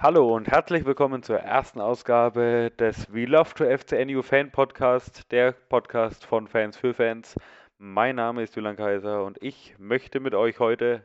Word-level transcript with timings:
Hallo 0.00 0.32
und 0.36 0.46
herzlich 0.46 0.84
willkommen 0.84 1.24
zur 1.24 1.40
ersten 1.40 1.80
Ausgabe 1.80 2.70
des 2.78 3.12
We 3.12 3.24
Love 3.24 3.52
to 3.54 3.64
FCNU 3.64 4.22
Fan 4.22 4.52
Podcast, 4.52 5.32
der 5.32 5.50
Podcast 5.50 6.24
von 6.24 6.46
Fans 6.46 6.76
für 6.76 6.94
Fans. 6.94 7.34
Mein 7.78 8.14
Name 8.14 8.44
ist 8.44 8.54
Julian 8.54 8.76
Kaiser 8.76 9.24
und 9.24 9.42
ich 9.42 9.74
möchte 9.76 10.20
mit 10.20 10.36
euch 10.36 10.60
heute 10.60 11.02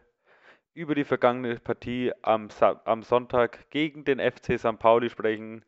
über 0.75 0.93
die 0.93 1.05
vergangene 1.05 1.55
Partie 1.55 2.11
am, 2.21 2.49
am 2.85 3.01
Sonntag 3.01 3.67
gegen 3.71 4.05
den 4.05 4.19
FC 4.19 4.59
St. 4.59 4.77
Pauli 4.77 5.09
sprechen. 5.09 5.65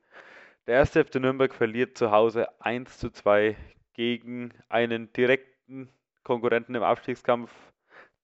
Der 0.67 0.75
erste 0.75 1.03
FC 1.03 1.15
Nürnberg 1.15 1.51
verliert 1.51 1.97
zu 1.97 2.11
Hause 2.11 2.47
1 2.61 2.99
zu 2.99 3.09
2 3.09 3.57
gegen 3.93 4.53
einen 4.69 5.11
direkten 5.13 5.89
Konkurrenten 6.23 6.75
im 6.75 6.83
Abstiegskampf, 6.83 7.51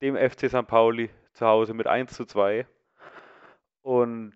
dem 0.04 0.16
FC 0.16 0.48
St. 0.48 0.68
Pauli 0.68 1.10
zu 1.34 1.48
Hause 1.48 1.74
mit 1.74 1.88
1 1.88 2.14
zu 2.14 2.24
2. 2.24 2.68
Und 3.82 4.36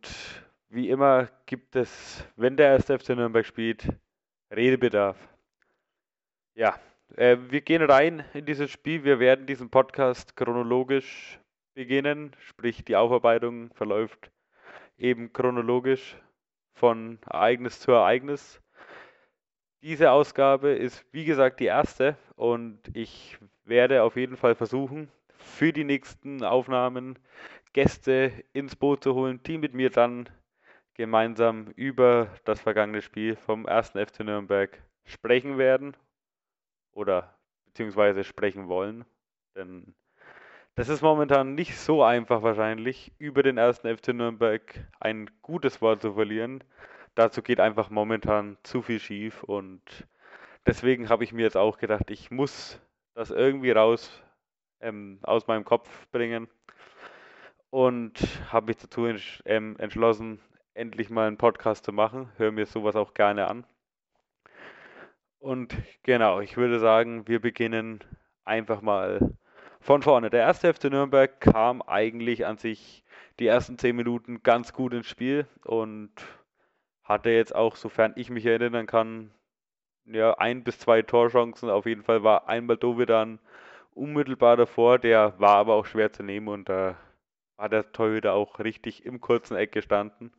wie 0.69 0.89
immer 0.89 1.29
gibt 1.45 1.75
es, 1.75 2.25
wenn 2.35 2.57
der 2.57 2.67
erste 2.67 2.97
FC 2.97 3.09
Nürnberg 3.09 3.45
spielt, 3.45 3.87
Redebedarf. 4.51 5.17
Ja, 6.55 6.79
äh, 7.15 7.37
wir 7.49 7.61
gehen 7.61 7.81
rein 7.81 8.25
in 8.33 8.45
dieses 8.45 8.71
Spiel. 8.71 9.03
Wir 9.03 9.19
werden 9.19 9.45
diesen 9.45 9.69
Podcast 9.69 10.35
chronologisch 10.35 11.39
beginnen, 11.73 12.35
sprich 12.39 12.83
die 12.85 12.95
Aufarbeitung 12.95 13.73
verläuft 13.73 14.31
eben 14.97 15.33
chronologisch 15.33 16.15
von 16.73 17.19
Ereignis 17.25 17.79
zu 17.79 17.91
Ereignis. 17.91 18.61
Diese 19.81 20.11
Ausgabe 20.11 20.69
ist 20.71 21.05
wie 21.11 21.25
gesagt 21.25 21.59
die 21.59 21.65
erste 21.65 22.17
und 22.35 22.79
ich 22.93 23.37
werde 23.65 24.03
auf 24.03 24.15
jeden 24.15 24.37
Fall 24.37 24.55
versuchen, 24.55 25.09
für 25.37 25.73
die 25.73 25.83
nächsten 25.83 26.43
Aufnahmen 26.43 27.19
Gäste 27.73 28.31
ins 28.53 28.75
Boot 28.75 29.03
zu 29.03 29.13
holen, 29.13 29.41
die 29.45 29.57
mit 29.57 29.73
mir 29.73 29.89
dann 29.89 30.29
gemeinsam 30.95 31.67
über 31.75 32.29
das 32.45 32.59
vergangene 32.59 33.01
Spiel 33.01 33.35
vom 33.35 33.65
1. 33.65 33.91
FC 33.91 34.21
Nürnberg 34.21 34.81
sprechen 35.03 35.57
werden 35.57 35.95
oder 36.91 37.37
beziehungsweise 37.65 38.23
sprechen 38.23 38.67
wollen. 38.67 39.05
Denn 39.55 39.93
das 40.75 40.89
ist 40.89 41.01
momentan 41.01 41.55
nicht 41.55 41.77
so 41.77 42.03
einfach 42.03 42.41
wahrscheinlich, 42.41 43.13
über 43.17 43.43
den 43.43 43.59
1. 43.59 43.79
FC 43.79 44.09
Nürnberg 44.09 44.61
ein 44.99 45.29
gutes 45.41 45.81
Wort 45.81 46.01
zu 46.01 46.13
verlieren. 46.13 46.63
Dazu 47.13 47.41
geht 47.41 47.59
einfach 47.59 47.89
momentan 47.89 48.57
zu 48.63 48.81
viel 48.81 48.99
schief 48.99 49.43
und 49.43 49.81
deswegen 50.65 51.07
habe 51.09 51.23
ich 51.23 51.31
mir 51.31 51.43
jetzt 51.43 51.57
auch 51.57 51.77
gedacht, 51.77 52.09
ich 52.11 52.31
muss 52.31 52.81
das 53.13 53.31
irgendwie 53.31 53.71
raus 53.71 54.21
ähm, 54.81 55.19
aus 55.23 55.47
meinem 55.47 55.63
Kopf 55.63 56.07
bringen 56.11 56.49
und 57.69 58.19
habe 58.51 58.67
mich 58.67 58.77
dazu 58.77 59.07
ähm, 59.45 59.77
entschlossen, 59.79 60.39
endlich 60.75 61.09
mal 61.09 61.27
einen 61.27 61.37
Podcast 61.37 61.85
zu 61.85 61.93
machen. 61.93 62.29
Höre 62.37 62.51
mir 62.51 62.65
sowas 62.65 62.95
auch 62.95 63.13
gerne 63.13 63.47
an. 63.47 63.65
Und 65.39 65.75
genau, 66.03 66.41
ich 66.41 66.57
würde 66.57 66.79
sagen, 66.79 67.27
wir 67.27 67.39
beginnen 67.39 68.03
einfach 68.43 68.81
mal 68.81 69.35
von 69.79 70.01
vorne. 70.01 70.29
Der 70.29 70.41
erste 70.41 70.73
FC 70.73 70.85
Nürnberg 70.85 71.39
kam 71.39 71.81
eigentlich 71.81 72.45
an 72.45 72.57
sich 72.57 73.03
die 73.39 73.47
ersten 73.47 73.77
zehn 73.77 73.95
Minuten 73.95 74.43
ganz 74.43 74.73
gut 74.73 74.93
ins 74.93 75.07
Spiel 75.07 75.47
und 75.63 76.11
hatte 77.03 77.29
jetzt 77.29 77.55
auch, 77.55 77.75
sofern 77.75 78.13
ich 78.15 78.29
mich 78.29 78.45
erinnern 78.45 78.87
kann, 78.87 79.31
ja, 80.05 80.33
ein 80.37 80.63
bis 80.63 80.79
zwei 80.79 81.01
Torchancen. 81.03 81.69
Auf 81.69 81.85
jeden 81.85 82.03
Fall 82.03 82.23
war 82.23 82.47
einmal 82.49 82.77
Dovedan 82.77 83.39
unmittelbar 83.93 84.57
davor, 84.57 84.99
der 84.99 85.39
war 85.39 85.55
aber 85.55 85.75
auch 85.75 85.85
schwer 85.85 86.11
zu 86.11 86.23
nehmen 86.23 86.47
und 86.47 86.67
da 86.67 86.97
war 87.55 87.69
der 87.69 87.91
Torhüter 87.93 88.33
auch 88.33 88.59
richtig 88.59 89.05
im 89.05 89.21
kurzen 89.21 89.55
Eck 89.55 89.71
gestanden 89.71 90.33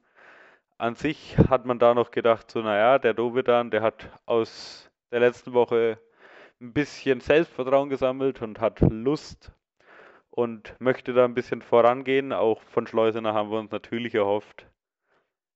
an 0.78 0.94
sich 0.94 1.38
hat 1.38 1.64
man 1.64 1.78
da 1.78 1.94
noch 1.94 2.10
gedacht, 2.10 2.50
so 2.50 2.60
naja, 2.60 2.98
der 2.98 3.14
Dovedan, 3.14 3.70
der 3.70 3.82
hat 3.82 4.10
aus 4.26 4.90
der 5.10 5.20
letzten 5.20 5.52
Woche 5.52 5.98
ein 6.60 6.72
bisschen 6.72 7.20
Selbstvertrauen 7.20 7.88
gesammelt 7.88 8.42
und 8.42 8.60
hat 8.60 8.80
Lust 8.80 9.52
und 10.30 10.74
möchte 10.78 11.12
da 11.12 11.24
ein 11.24 11.34
bisschen 11.34 11.62
vorangehen. 11.62 12.32
Auch 12.32 12.62
von 12.62 12.86
Schleusener 12.86 13.34
haben 13.34 13.50
wir 13.50 13.58
uns 13.58 13.70
natürlich 13.70 14.14
erhofft, 14.14 14.66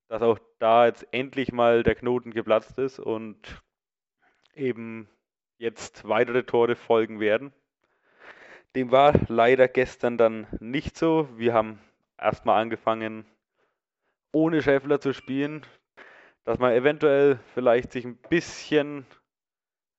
dass 0.09 0.23
auch 0.23 0.39
da 0.59 0.87
jetzt 0.87 1.07
endlich 1.11 1.53
mal 1.53 1.83
der 1.83 1.95
Knoten 1.95 2.33
geplatzt 2.33 2.79
ist 2.79 2.99
und 2.99 3.63
eben 4.55 5.09
jetzt 5.59 6.09
weitere 6.09 6.45
Tore 6.45 6.77
folgen 6.77 7.21
werden. 7.21 7.53
Dem 8.75 8.91
war 8.91 9.15
leider 9.29 9.69
gestern 9.69 10.17
dann 10.17 10.47
nicht 10.61 10.97
so. 10.97 11.29
Wir 11.37 11.53
haben 11.53 11.81
erstmal 12.19 12.61
angefangen, 12.63 13.27
ohne 14.33 14.63
Schäffler 14.63 15.01
zu 15.01 15.13
spielen, 15.13 15.63
dass 16.45 16.59
man 16.59 16.73
eventuell 16.73 17.39
vielleicht 17.55 17.93
sich 17.93 18.05
ein 18.05 18.17
bisschen 18.17 19.07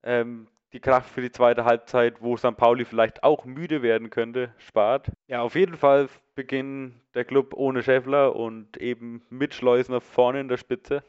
ähm, 0.04 0.48
die 0.74 0.80
Kraft 0.80 1.10
für 1.10 1.22
die 1.22 1.32
zweite 1.32 1.66
Halbzeit, 1.66 2.22
wo 2.22 2.38
St. 2.38 2.56
Pauli 2.56 2.86
vielleicht 2.86 3.24
auch 3.24 3.46
müde 3.46 3.82
werden 3.82 4.10
könnte, 4.10 4.54
spart. 4.58 5.12
Ja, 5.28 5.42
auf 5.42 5.56
jeden 5.56 5.76
Fall 5.76 6.08
beginnt 6.36 6.96
der 7.14 7.26
Club 7.26 7.54
ohne 7.54 7.84
Schäffler 7.84 8.36
und 8.36 8.78
eben 8.78 9.22
mit 9.30 9.54
Schleusner 9.54 10.00
vorne 10.00 10.40
in 10.40 10.48
der 10.48 10.58
Spitze. 10.58 11.04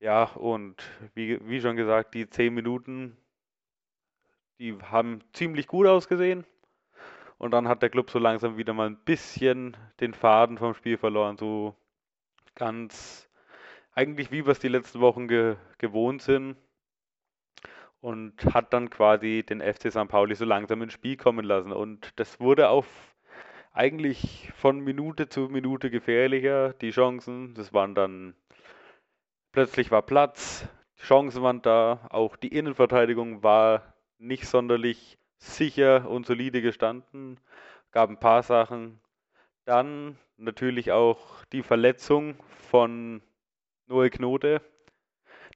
Ja, 0.00 0.24
und 0.24 0.76
wie, 1.14 1.38
wie 1.48 1.60
schon 1.60 1.76
gesagt, 1.76 2.14
die 2.14 2.28
10 2.28 2.54
Minuten, 2.54 3.16
die 4.60 4.76
haben 4.82 5.20
ziemlich 5.32 5.66
gut 5.66 5.86
ausgesehen. 5.86 6.44
Und 7.38 7.52
dann 7.52 7.68
hat 7.68 7.82
der 7.82 7.90
Club 7.90 8.10
so 8.10 8.18
langsam 8.18 8.56
wieder 8.56 8.74
mal 8.74 8.88
ein 8.88 8.98
bisschen 9.04 9.76
den 10.00 10.12
Faden 10.12 10.58
vom 10.58 10.74
Spiel 10.74 10.98
verloren. 10.98 11.36
So 11.36 11.74
ganz 12.54 13.28
eigentlich 13.94 14.30
wie 14.30 14.44
wir 14.44 14.52
es 14.52 14.58
die 14.58 14.68
letzten 14.68 15.00
Wochen 15.00 15.28
ge 15.28 15.56
gewohnt 15.78 16.22
sind. 16.22 16.56
Und 18.00 18.44
hat 18.54 18.72
dann 18.72 18.90
quasi 18.90 19.44
den 19.48 19.60
FC 19.60 19.90
St. 19.90 20.08
Pauli 20.08 20.36
so 20.36 20.44
langsam 20.44 20.82
ins 20.82 20.92
Spiel 20.92 21.16
kommen 21.16 21.44
lassen. 21.44 21.72
Und 21.72 22.12
das 22.16 22.38
wurde 22.38 22.68
auch 22.68 22.84
eigentlich 23.72 24.52
von 24.54 24.80
Minute 24.80 25.28
zu 25.28 25.48
Minute 25.48 25.90
gefährlicher. 25.90 26.74
Die 26.74 26.90
Chancen, 26.90 27.54
das 27.54 27.72
waren 27.72 27.94
dann 27.94 28.34
plötzlich 29.52 29.90
war 29.90 30.02
Platz, 30.02 30.68
die 30.98 31.04
Chancen 31.04 31.42
waren 31.42 31.62
da, 31.62 32.06
auch 32.10 32.36
die 32.36 32.48
Innenverteidigung 32.48 33.42
war 33.42 33.94
nicht 34.18 34.46
sonderlich 34.46 35.18
sicher 35.38 36.08
und 36.08 36.26
solide 36.26 36.62
gestanden, 36.62 37.38
gab 37.90 38.10
ein 38.10 38.20
paar 38.20 38.42
Sachen. 38.42 39.00
Dann 39.64 40.18
natürlich 40.36 40.92
auch 40.92 41.44
die 41.46 41.62
Verletzung 41.62 42.36
von 42.70 43.22
Noel 43.86 44.10
Knote. 44.10 44.60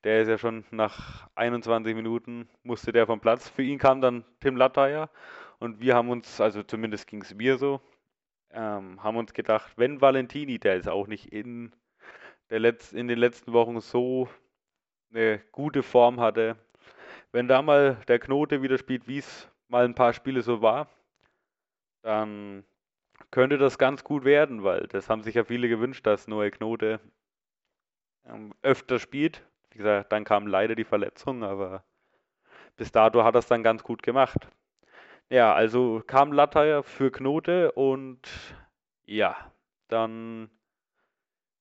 Der 0.04 0.22
ist 0.22 0.28
ja 0.28 0.38
schon 0.38 0.64
nach 0.70 1.28
21 1.36 1.94
Minuten 1.94 2.48
musste 2.62 2.92
der 2.92 3.06
vom 3.06 3.20
Platz. 3.20 3.48
Für 3.48 3.62
ihn 3.62 3.78
kam 3.78 4.00
dann 4.00 4.24
Tim 4.40 4.56
Latteier 4.56 5.10
und 5.58 5.80
wir 5.80 5.94
haben 5.94 6.10
uns, 6.10 6.40
also 6.40 6.62
zumindest 6.62 7.06
ging 7.06 7.22
es 7.22 7.34
mir 7.34 7.56
so, 7.56 7.80
ähm, 8.50 9.02
haben 9.02 9.16
uns 9.16 9.32
gedacht, 9.32 9.72
wenn 9.76 10.00
Valentini, 10.00 10.58
der 10.58 10.76
ist 10.76 10.88
auch 10.88 11.06
nicht 11.06 11.32
in, 11.32 11.72
der 12.50 12.60
Letz-, 12.60 12.92
in 12.92 13.06
den 13.06 13.18
letzten 13.18 13.52
Wochen 13.52 13.80
so 13.80 14.28
eine 15.10 15.38
gute 15.52 15.82
Form 15.82 16.20
hatte, 16.20 16.56
wenn 17.30 17.48
da 17.48 17.62
mal 17.62 17.98
der 18.08 18.18
Knote 18.18 18.62
wieder 18.62 18.78
spielt, 18.78 19.06
wie 19.06 19.18
es 19.18 19.48
mal 19.72 19.86
ein 19.86 19.94
paar 19.94 20.12
Spiele 20.12 20.42
so 20.42 20.62
war, 20.62 20.86
dann 22.02 22.64
könnte 23.30 23.56
das 23.58 23.78
ganz 23.78 24.04
gut 24.04 24.24
werden, 24.24 24.62
weil 24.62 24.86
das 24.88 25.08
haben 25.08 25.22
sich 25.22 25.34
ja 25.34 25.44
viele 25.44 25.68
gewünscht, 25.68 26.06
dass 26.06 26.28
Noel 26.28 26.50
Knote 26.50 27.00
ähm, 28.26 28.54
öfter 28.62 28.98
spielt. 28.98 29.42
Wie 29.70 29.78
gesagt, 29.78 30.12
dann 30.12 30.24
kam 30.24 30.46
leider 30.46 30.74
die 30.74 30.84
Verletzung, 30.84 31.42
aber 31.42 31.82
bis 32.76 32.92
dato 32.92 33.24
hat 33.24 33.34
es 33.34 33.46
dann 33.46 33.62
ganz 33.62 33.82
gut 33.82 34.02
gemacht. 34.02 34.46
Ja, 35.30 35.54
also 35.54 36.02
kam 36.06 36.32
Latteier 36.32 36.82
für 36.82 37.10
Knote 37.10 37.72
und 37.72 38.20
ja, 39.06 39.52
dann 39.88 40.50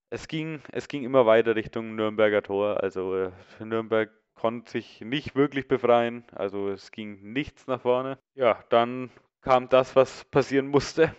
es 0.09 0.27
ging, 0.27 0.61
es 0.73 0.89
ging 0.89 1.05
immer 1.05 1.25
weiter 1.25 1.55
Richtung 1.55 1.95
Nürnberger 1.95 2.43
Tor. 2.43 2.83
Also 2.83 3.15
äh, 3.15 3.31
Nürnberg 3.59 4.11
konnte 4.41 4.71
sich 4.71 5.01
nicht 5.01 5.35
wirklich 5.35 5.67
befreien. 5.67 6.23
Also 6.33 6.69
es 6.69 6.89
ging 6.89 7.31
nichts 7.31 7.67
nach 7.67 7.81
vorne. 7.81 8.17
Ja, 8.33 8.63
dann 8.69 9.11
kam 9.41 9.69
das, 9.69 9.95
was 9.95 10.25
passieren 10.25 10.67
musste. 10.67 11.15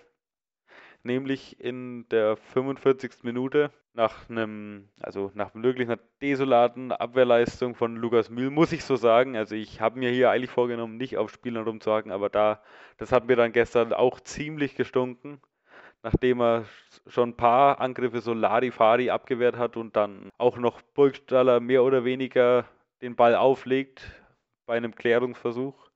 Nämlich 1.04 1.60
in 1.60 2.08
der 2.08 2.36
45. 2.36 3.22
Minute 3.22 3.70
nach 3.94 4.28
einem, 4.28 4.88
also 5.00 5.30
nach 5.34 5.54
wirklich 5.54 5.88
einer 5.88 6.00
desolaten 6.20 6.90
Abwehrleistung 6.90 7.76
von 7.76 7.94
Lukas 7.94 8.28
Mühl, 8.28 8.50
muss 8.50 8.72
ich 8.72 8.84
so 8.84 8.96
sagen. 8.96 9.36
Also 9.36 9.54
ich 9.54 9.80
habe 9.80 10.00
mir 10.00 10.10
hier 10.10 10.30
eigentlich 10.30 10.50
vorgenommen, 10.50 10.96
nicht 10.96 11.16
auf 11.16 11.30
Spielern 11.30 11.62
rumzuhaken, 11.62 12.10
aber 12.10 12.28
da, 12.28 12.60
das 12.98 13.12
hat 13.12 13.28
mir 13.28 13.36
dann 13.36 13.52
gestern 13.52 13.92
auch 13.92 14.18
ziemlich 14.18 14.74
gestunken, 14.74 15.40
nachdem 16.02 16.40
er 16.40 16.64
schon 17.06 17.30
ein 17.30 17.36
paar 17.36 17.80
Angriffe 17.80 18.20
so 18.20 18.34
Larifari 18.34 19.10
abgewehrt 19.10 19.56
hat 19.56 19.76
und 19.76 19.94
dann 19.94 20.30
auch 20.38 20.56
noch 20.56 20.82
Burgstaller 20.82 21.60
mehr 21.60 21.84
oder 21.84 22.04
weniger 22.04 22.64
den 23.02 23.16
Ball 23.16 23.34
auflegt 23.34 24.10
bei 24.64 24.76
einem 24.76 24.94
Klärungsversuch. 24.94 25.90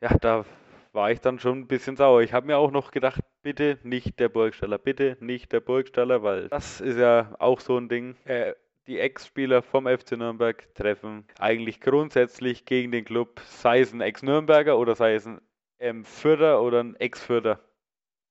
Ja, 0.00 0.14
da 0.18 0.44
war 0.92 1.10
ich 1.10 1.20
dann 1.20 1.38
schon 1.38 1.60
ein 1.60 1.66
bisschen 1.68 1.96
sauer. 1.96 2.22
Ich 2.22 2.32
habe 2.32 2.46
mir 2.46 2.58
auch 2.58 2.70
noch 2.70 2.90
gedacht, 2.90 3.20
bitte 3.42 3.78
nicht 3.82 4.18
der 4.18 4.28
Burgstaller, 4.28 4.78
bitte 4.78 5.16
nicht 5.20 5.52
der 5.52 5.60
Burgstaller, 5.60 6.22
weil 6.22 6.48
das 6.48 6.80
ist 6.80 6.98
ja 6.98 7.34
auch 7.38 7.60
so 7.60 7.78
ein 7.78 7.88
Ding. 7.88 8.16
Äh, 8.24 8.54
die 8.86 8.98
Ex-Spieler 8.98 9.62
vom 9.62 9.86
FC 9.86 10.12
Nürnberg 10.12 10.74
treffen 10.74 11.26
eigentlich 11.38 11.80
grundsätzlich 11.80 12.64
gegen 12.64 12.92
den 12.92 13.04
Club, 13.04 13.40
sei 13.46 13.80
es 13.80 13.92
ein 13.92 14.00
Ex-Nürnberger 14.00 14.78
oder 14.78 14.94
sei 14.94 15.14
es 15.14 15.26
ein 15.26 15.40
ähm, 15.78 16.04
Fürder 16.04 16.62
oder 16.62 16.82
ein 16.82 16.96
Ex-Fürder. 16.96 17.60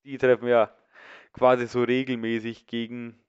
Die 0.03 0.17
treffen 0.17 0.47
ja 0.47 0.73
quasi 1.33 1.67
so 1.67 1.83
regelmäßig 1.83 2.67
gegen 2.67 3.19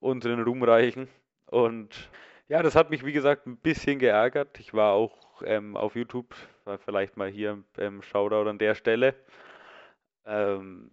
unseren 0.00 0.42
Ruhmreichen. 0.42 1.08
Und 1.46 2.10
ja, 2.48 2.62
das 2.62 2.74
hat 2.74 2.90
mich 2.90 3.04
wie 3.04 3.12
gesagt 3.12 3.46
ein 3.46 3.56
bisschen 3.56 3.98
geärgert. 3.98 4.58
Ich 4.60 4.74
war 4.74 4.92
auch 4.92 5.42
ähm, 5.44 5.76
auf 5.76 5.96
YouTube, 5.96 6.34
vielleicht 6.84 7.16
mal 7.16 7.28
hier 7.28 7.62
ähm, 7.78 8.02
Shoutout 8.02 8.48
an 8.48 8.58
der 8.58 8.74
Stelle. 8.74 9.14
Ähm, 10.26 10.90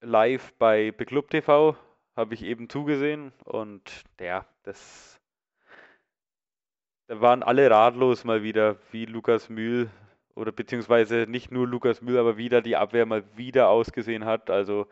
live 0.00 0.52
bei 0.58 0.92
Beklub 0.92 1.30
TV 1.30 1.76
habe 2.16 2.34
ich 2.34 2.42
eben 2.42 2.68
zugesehen 2.68 3.32
und 3.44 4.04
ja, 4.20 4.46
das 4.62 5.20
da 7.10 7.20
waren 7.20 7.42
alle 7.42 7.68
ratlos 7.68 8.22
mal 8.22 8.44
wieder, 8.44 8.76
wie 8.92 9.04
Lukas 9.04 9.48
Mühl 9.48 9.90
oder 10.36 10.52
beziehungsweise 10.52 11.26
nicht 11.28 11.50
nur 11.50 11.66
Lukas 11.66 12.02
Mühl, 12.02 12.18
aber 12.18 12.36
wieder 12.36 12.62
die 12.62 12.76
Abwehr 12.76 13.04
mal 13.04 13.24
wieder 13.36 13.68
ausgesehen 13.68 14.24
hat. 14.24 14.48
Also 14.48 14.86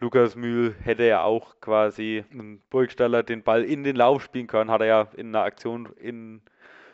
Lukas 0.00 0.34
Mühl 0.34 0.74
hätte 0.82 1.04
ja 1.04 1.22
auch 1.22 1.60
quasi 1.60 2.24
einen 2.32 2.62
Burgstaller 2.70 3.22
den 3.22 3.42
Ball 3.42 3.64
in 3.64 3.84
den 3.84 3.96
Lauf 3.96 4.22
spielen 4.22 4.46
können, 4.46 4.70
hat 4.70 4.80
er 4.80 4.86
ja 4.86 5.08
in 5.14 5.28
einer 5.28 5.44
Aktion 5.44 5.90
in 5.96 6.40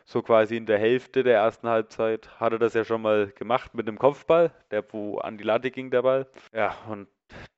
so 0.04 0.22
quasi 0.22 0.56
in 0.56 0.66
der 0.66 0.78
Hälfte 0.78 1.22
der 1.24 1.36
ersten 1.36 1.68
Halbzeit 1.68 2.28
hat 2.38 2.52
er 2.52 2.58
das 2.58 2.74
ja 2.74 2.84
schon 2.84 3.02
mal 3.02 3.28
gemacht 3.28 3.74
mit 3.74 3.88
dem 3.88 3.98
Kopfball, 3.98 4.52
der 4.70 4.84
wo 4.92 5.18
an 5.18 5.36
die 5.36 5.44
Latte 5.44 5.70
ging 5.70 5.90
der 5.90 6.02
Ball. 6.02 6.26
Ja, 6.52 6.76
und 6.88 7.08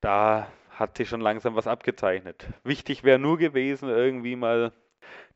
da 0.01 0.47
hat 0.71 0.97
sich 0.97 1.09
schon 1.09 1.21
langsam 1.21 1.55
was 1.55 1.67
abgezeichnet. 1.67 2.47
Wichtig 2.63 3.03
wäre 3.03 3.19
nur 3.19 3.37
gewesen, 3.37 3.89
irgendwie 3.89 4.35
mal 4.35 4.71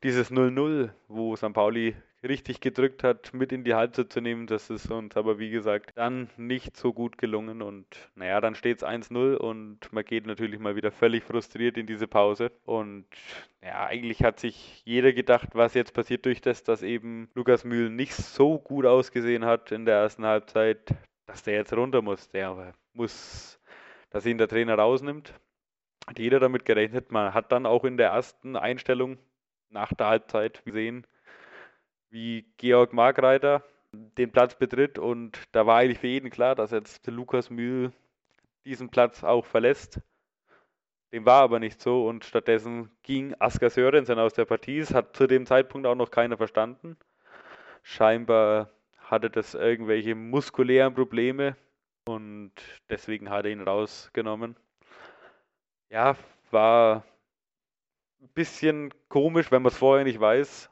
dieses 0.01 0.31
0-0, 0.31 0.89
wo 1.07 1.35
St. 1.35 1.53
Pauli 1.53 1.95
richtig 2.23 2.61
gedrückt 2.61 3.03
hat, 3.03 3.33
mit 3.33 3.51
in 3.51 3.63
die 3.63 3.73
Halbzeit 3.73 4.11
zu 4.11 4.21
nehmen, 4.21 4.47
das 4.47 4.69
ist 4.69 4.89
uns 4.89 5.15
aber 5.17 5.39
wie 5.39 5.49
gesagt 5.49 5.91
dann 5.95 6.29
nicht 6.37 6.77
so 6.77 6.93
gut 6.93 7.17
gelungen 7.17 7.61
und 7.61 7.85
naja, 8.15 8.41
dann 8.41 8.55
steht 8.55 8.77
es 8.77 8.83
1-0 8.83 9.35
und 9.35 9.91
man 9.91 10.05
geht 10.05 10.25
natürlich 10.25 10.59
mal 10.59 10.75
wieder 10.75 10.91
völlig 10.91 11.23
frustriert 11.23 11.77
in 11.77 11.87
diese 11.87 12.07
Pause 12.07 12.51
und 12.65 13.05
ja, 13.61 13.85
eigentlich 13.85 14.23
hat 14.23 14.39
sich 14.39 14.81
jeder 14.85 15.13
gedacht, 15.13 15.49
was 15.53 15.73
jetzt 15.73 15.93
passiert 15.93 16.25
durch 16.25 16.41
das, 16.41 16.63
dass 16.63 16.81
eben 16.81 17.29
Lukas 17.33 17.63
Mühl 17.63 17.89
nicht 17.89 18.13
so 18.13 18.59
gut 18.59 18.85
ausgesehen 18.85 19.45
hat 19.45 19.71
in 19.71 19.85
der 19.85 19.95
ersten 19.95 20.25
Halbzeit, 20.25 20.93
dass 21.25 21.43
der 21.43 21.55
jetzt 21.55 21.73
runter 21.73 22.01
muss. 22.01 22.29
Der 22.29 22.73
muss, 22.93 23.59
dass 24.09 24.25
ihn 24.25 24.37
der 24.37 24.47
Trainer 24.47 24.75
rausnimmt. 24.75 25.33
Hat 26.07 26.19
jeder 26.19 26.39
damit 26.39 26.65
gerechnet. 26.65 27.11
Man 27.11 27.33
hat 27.33 27.51
dann 27.51 27.65
auch 27.65 27.85
in 27.85 27.97
der 27.97 28.09
ersten 28.09 28.55
Einstellung 28.55 29.17
nach 29.69 29.93
der 29.93 30.07
Halbzeit 30.07 30.63
gesehen, 30.65 31.07
wie 32.13 32.45
Georg 32.57 32.93
Markreiter 32.93 33.63
den 33.91 34.31
Platz 34.31 34.55
betritt 34.55 34.99
und 34.99 35.39
da 35.51 35.65
war 35.65 35.79
eigentlich 35.79 35.99
für 35.99 36.07
jeden 36.07 36.29
klar, 36.29 36.53
dass 36.53 36.71
jetzt 36.71 37.07
Lukas 37.07 37.49
Mühl 37.49 37.91
diesen 38.65 38.89
Platz 38.89 39.23
auch 39.23 39.45
verlässt. 39.45 39.99
Dem 41.11 41.25
war 41.25 41.41
aber 41.41 41.59
nicht 41.59 41.81
so 41.81 42.07
und 42.07 42.23
stattdessen 42.23 42.91
ging 43.01 43.35
Asker 43.39 43.69
Sörensen 43.69 44.19
aus 44.19 44.33
der 44.33 44.45
Partie. 44.45 44.79
Das 44.79 44.93
hat 44.93 45.15
zu 45.15 45.27
dem 45.27 45.45
Zeitpunkt 45.47 45.87
auch 45.87 45.95
noch 45.95 46.11
keiner 46.11 46.37
verstanden. 46.37 46.97
Scheinbar 47.81 48.69
hatte 48.99 49.29
das 49.29 49.55
irgendwelche 49.55 50.13
muskulären 50.13 50.93
Probleme 50.93 51.55
und 52.05 52.51
deswegen 52.89 53.31
hat 53.31 53.45
er 53.45 53.51
ihn 53.51 53.61
rausgenommen. 53.61 54.55
Ja, 55.89 56.15
war 56.51 57.03
ein 58.21 58.29
bisschen 58.29 58.93
komisch, 59.09 59.51
wenn 59.51 59.63
man 59.63 59.71
es 59.71 59.77
vorher 59.77 60.05
nicht 60.05 60.19
weiß. 60.19 60.69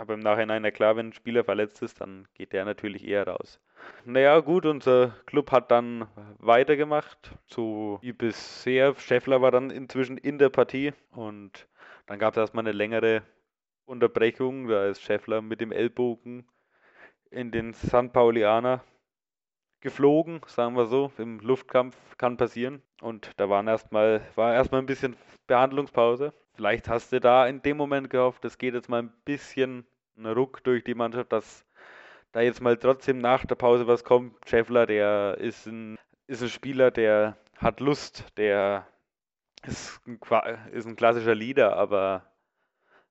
Aber 0.00 0.14
im 0.14 0.20
Nachhinein, 0.20 0.62
na 0.62 0.70
klar, 0.70 0.96
wenn 0.96 1.08
ein 1.08 1.12
Spieler 1.12 1.44
verletzt 1.44 1.82
ist, 1.82 2.00
dann 2.00 2.26
geht 2.32 2.54
der 2.54 2.64
natürlich 2.64 3.06
eher 3.06 3.28
raus. 3.28 3.60
Naja, 4.06 4.40
gut, 4.40 4.64
unser 4.64 5.14
Club 5.26 5.52
hat 5.52 5.70
dann 5.70 6.08
weitergemacht, 6.38 7.32
so 7.44 7.98
wie 8.00 8.14
bisher. 8.14 8.94
Scheffler 8.94 9.42
war 9.42 9.50
dann 9.50 9.68
inzwischen 9.68 10.16
in 10.16 10.38
der 10.38 10.48
Partie 10.48 10.94
und 11.10 11.68
dann 12.06 12.18
gab 12.18 12.32
es 12.32 12.38
erstmal 12.38 12.64
eine 12.64 12.72
längere 12.72 13.20
Unterbrechung. 13.84 14.68
Da 14.68 14.86
ist 14.86 15.02
Scheffler 15.02 15.42
mit 15.42 15.60
dem 15.60 15.70
Ellbogen 15.70 16.48
in 17.30 17.50
den 17.50 17.74
San 17.74 18.10
Paulianer 18.10 18.82
geflogen, 19.82 20.40
sagen 20.46 20.76
wir 20.76 20.86
so. 20.86 21.12
Im 21.18 21.40
Luftkampf 21.40 21.94
kann 22.16 22.38
passieren. 22.38 22.82
Und 23.02 23.32
da 23.36 23.50
waren 23.50 23.68
erstmal, 23.68 24.22
war 24.34 24.54
erstmal 24.54 24.80
ein 24.80 24.86
bisschen 24.86 25.14
Behandlungspause. 25.46 26.32
Vielleicht 26.60 26.90
hast 26.90 27.10
du 27.10 27.20
da 27.20 27.46
in 27.46 27.62
dem 27.62 27.78
Moment 27.78 28.10
gehofft, 28.10 28.44
es 28.44 28.58
geht 28.58 28.74
jetzt 28.74 28.90
mal 28.90 28.98
ein 28.98 29.12
bisschen 29.24 29.86
ein 30.18 30.26
Ruck 30.26 30.62
durch 30.62 30.84
die 30.84 30.94
Mannschaft, 30.94 31.32
dass 31.32 31.64
da 32.32 32.42
jetzt 32.42 32.60
mal 32.60 32.76
trotzdem 32.76 33.16
nach 33.16 33.46
der 33.46 33.54
Pause 33.54 33.86
was 33.86 34.04
kommt. 34.04 34.36
Scheffler, 34.46 34.84
der 34.84 35.38
ist 35.38 35.64
ein, 35.64 35.96
ist 36.26 36.42
ein 36.42 36.50
Spieler, 36.50 36.90
der 36.90 37.38
hat 37.56 37.80
Lust, 37.80 38.26
der 38.36 38.86
ist 39.66 40.02
ein, 40.06 40.20
ist 40.72 40.86
ein 40.86 40.96
klassischer 40.96 41.34
Leader, 41.34 41.78
aber 41.78 42.26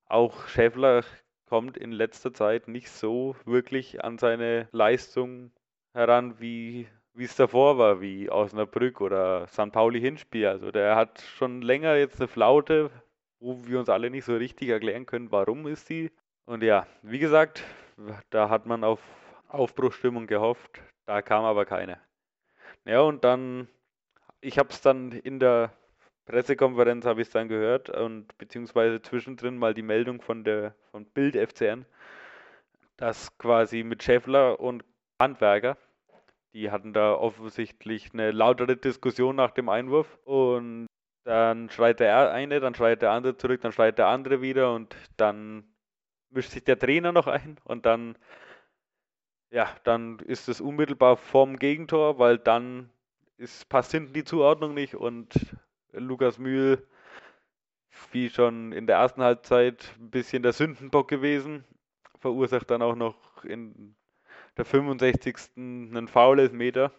auch 0.05 0.47
Scheffler 0.47 1.03
kommt 1.47 1.75
in 1.75 1.91
letzter 1.91 2.31
Zeit 2.31 2.67
nicht 2.67 2.89
so 2.89 3.35
wirklich 3.45 4.03
an 4.03 4.19
seine 4.19 4.69
Leistung 4.71 5.51
heran, 5.95 6.39
wie 6.39 6.87
es 7.17 7.35
davor 7.35 7.79
war, 7.79 7.99
wie 7.99 8.29
Osnabrück 8.29 9.01
oder 9.01 9.47
St. 9.47 9.71
Pauli 9.71 9.99
Hinspiel. 9.99 10.45
Also 10.45 10.69
der 10.69 10.95
hat 10.95 11.19
schon 11.21 11.63
länger 11.63 11.95
jetzt 11.95 12.19
eine 12.19 12.27
Flaute, 12.27 12.91
wo 13.39 13.65
wir 13.65 13.79
uns 13.79 13.89
alle 13.89 14.09
nicht 14.09 14.25
so 14.25 14.35
richtig 14.35 14.69
erklären 14.69 15.05
können, 15.05 15.31
warum 15.31 15.67
ist 15.67 15.89
die. 15.89 16.11
Und 16.45 16.63
ja, 16.63 16.87
wie 17.01 17.19
gesagt, 17.19 17.63
da 18.29 18.49
hat 18.49 18.65
man 18.65 18.83
auf 18.83 19.01
Aufbruchstimmung 19.47 20.27
gehofft, 20.27 20.81
da 21.05 21.21
kam 21.21 21.43
aber 21.43 21.65
keine. 21.65 21.99
Ja, 22.85 23.01
und 23.01 23.23
dann, 23.23 23.67
ich 24.41 24.57
habe 24.57 24.69
es 24.69 24.81
dann 24.81 25.11
in 25.11 25.39
der 25.39 25.73
Pressekonferenz 26.25 27.05
habe 27.05 27.23
ich 27.23 27.29
dann 27.31 27.47
gehört 27.47 27.89
und 27.89 28.37
beziehungsweise 28.37 29.01
zwischendrin 29.01 29.57
mal 29.57 29.73
die 29.73 29.81
Meldung 29.81 30.21
von 30.21 30.43
der 30.43 30.75
von 30.91 31.05
Bild 31.05 31.35
FCN, 31.35 31.85
dass 32.97 33.35
quasi 33.39 33.81
mit 33.83 34.03
Schäffler 34.03 34.59
und 34.59 34.83
Handwerker, 35.19 35.75
die 36.53 36.69
hatten 36.69 36.93
da 36.93 37.15
offensichtlich 37.15 38.13
eine 38.13 38.29
lautere 38.29 38.77
Diskussion 38.77 39.35
nach 39.35 39.51
dem 39.51 39.69
Einwurf 39.69 40.19
und 40.23 40.85
dann 41.23 41.69
schreit 41.69 41.99
der 41.99 42.31
eine, 42.31 42.59
dann 42.59 42.75
schreit 42.75 43.01
der 43.01 43.11
andere 43.11 43.37
zurück, 43.37 43.61
dann 43.61 43.71
schreit 43.71 43.97
der 43.97 44.07
andere 44.07 44.41
wieder 44.41 44.73
und 44.73 44.95
dann 45.17 45.63
mischt 46.29 46.51
sich 46.51 46.63
der 46.63 46.79
Trainer 46.79 47.11
noch 47.11 47.27
ein 47.27 47.59
und 47.63 47.85
dann, 47.85 48.17
ja, 49.51 49.67
dann 49.83 50.19
ist 50.19 50.47
es 50.49 50.61
unmittelbar 50.61 51.17
vorm 51.17 51.57
Gegentor, 51.57 52.19
weil 52.19 52.37
dann 52.37 52.89
ist, 53.37 53.69
passt 53.69 53.91
hinten 53.91 54.13
die 54.13 54.23
Zuordnung 54.23 54.73
nicht 54.73 54.95
und 54.95 55.33
Lukas 55.91 56.37
Mühl, 56.37 56.87
wie 58.11 58.29
schon 58.29 58.71
in 58.71 58.87
der 58.87 58.97
ersten 58.97 59.21
Halbzeit, 59.23 59.95
ein 59.99 60.11
bisschen 60.11 60.43
der 60.43 60.53
Sündenbock 60.53 61.07
gewesen, 61.07 61.65
verursacht 62.19 62.69
dann 62.69 62.81
auch 62.81 62.95
noch 62.95 63.43
in 63.43 63.95
der 64.57 64.65
65. 64.65 65.35
einen 65.55 66.07
Foul-Elfmeter. 66.07 66.91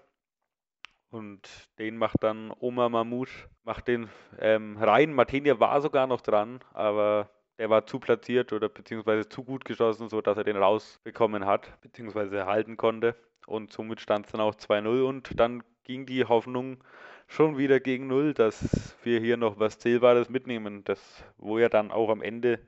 Und 1.10 1.68
den 1.78 1.96
macht 1.96 2.22
dann 2.22 2.52
Omar 2.60 2.88
Mamouche, 2.88 3.48
macht 3.64 3.88
den 3.88 4.08
ähm, 4.38 4.76
rein. 4.78 5.12
Martinia 5.12 5.58
war 5.58 5.80
sogar 5.80 6.06
noch 6.06 6.20
dran, 6.20 6.60
aber 6.72 7.30
der 7.58 7.68
war 7.68 7.84
zu 7.84 7.98
platziert 7.98 8.52
oder 8.52 8.68
beziehungsweise 8.68 9.28
zu 9.28 9.44
gut 9.44 9.64
geschossen, 9.64 10.08
sodass 10.08 10.38
er 10.38 10.44
den 10.44 10.56
rausbekommen 10.56 11.46
hat, 11.46 11.80
beziehungsweise 11.82 12.46
halten 12.46 12.76
konnte. 12.76 13.16
Und 13.46 13.72
somit 13.72 14.00
stand 14.00 14.26
es 14.26 14.32
dann 14.32 14.40
auch 14.40 14.54
2-0 14.54 15.02
und 15.02 15.38
dann 15.38 15.64
ging 15.82 16.06
die 16.06 16.24
Hoffnung 16.24 16.82
schon 17.26 17.58
wieder 17.58 17.80
gegen 17.80 18.06
Null, 18.06 18.34
dass 18.34 18.96
wir 19.02 19.20
hier 19.20 19.36
noch 19.36 19.58
was 19.58 19.78
Zählbares 19.78 20.28
mitnehmen, 20.28 20.84
das 20.84 21.24
wo 21.36 21.58
ja 21.58 21.68
dann 21.68 21.90
auch 21.90 22.10
am 22.10 22.22
Ende 22.22 22.60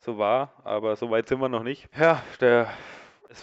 so 0.00 0.18
war, 0.18 0.60
aber 0.64 0.96
so 0.96 1.10
weit 1.10 1.28
sind 1.28 1.40
wir 1.40 1.48
noch 1.48 1.62
nicht. 1.62 1.88
Ja, 1.98 2.22
der, 2.40 2.68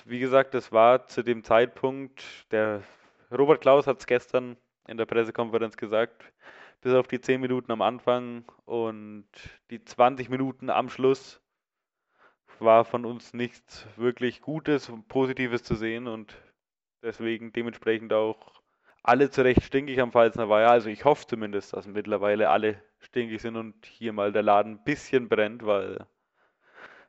wie 0.05 0.19
gesagt, 0.19 0.53
das 0.53 0.71
war 0.71 1.07
zu 1.07 1.23
dem 1.23 1.43
Zeitpunkt, 1.43 2.23
der 2.51 2.83
Robert 3.31 3.61
Klaus 3.61 3.87
hat 3.87 3.99
es 3.99 4.07
gestern 4.07 4.57
in 4.87 4.97
der 4.97 5.05
Pressekonferenz 5.05 5.77
gesagt, 5.77 6.33
bis 6.81 6.93
auf 6.93 7.07
die 7.07 7.21
10 7.21 7.39
Minuten 7.39 7.71
am 7.71 7.81
Anfang 7.81 8.43
und 8.65 9.25
die 9.69 9.83
20 9.83 10.29
Minuten 10.29 10.69
am 10.69 10.89
Schluss 10.89 11.41
war 12.59 12.83
von 12.83 13.05
uns 13.05 13.33
nichts 13.33 13.87
wirklich 13.95 14.41
Gutes 14.41 14.89
und 14.89 15.07
Positives 15.07 15.63
zu 15.63 15.75
sehen 15.75 16.07
und 16.07 16.35
deswegen 17.01 17.53
dementsprechend 17.53 18.11
auch 18.11 18.61
alle 19.01 19.29
zu 19.29 19.43
Recht 19.43 19.63
stinkig 19.63 19.99
am 20.01 20.11
Pfalzner 20.11 20.49
Weiher. 20.49 20.69
Also 20.69 20.89
ich 20.89 21.05
hoffe 21.05 21.25
zumindest, 21.25 21.73
dass 21.73 21.87
mittlerweile 21.87 22.49
alle 22.49 22.83
stinkig 22.99 23.41
sind 23.41 23.55
und 23.55 23.85
hier 23.85 24.11
mal 24.11 24.33
der 24.33 24.43
Laden 24.43 24.73
ein 24.73 24.83
bisschen 24.83 25.29
brennt, 25.29 25.65
weil, 25.65 26.05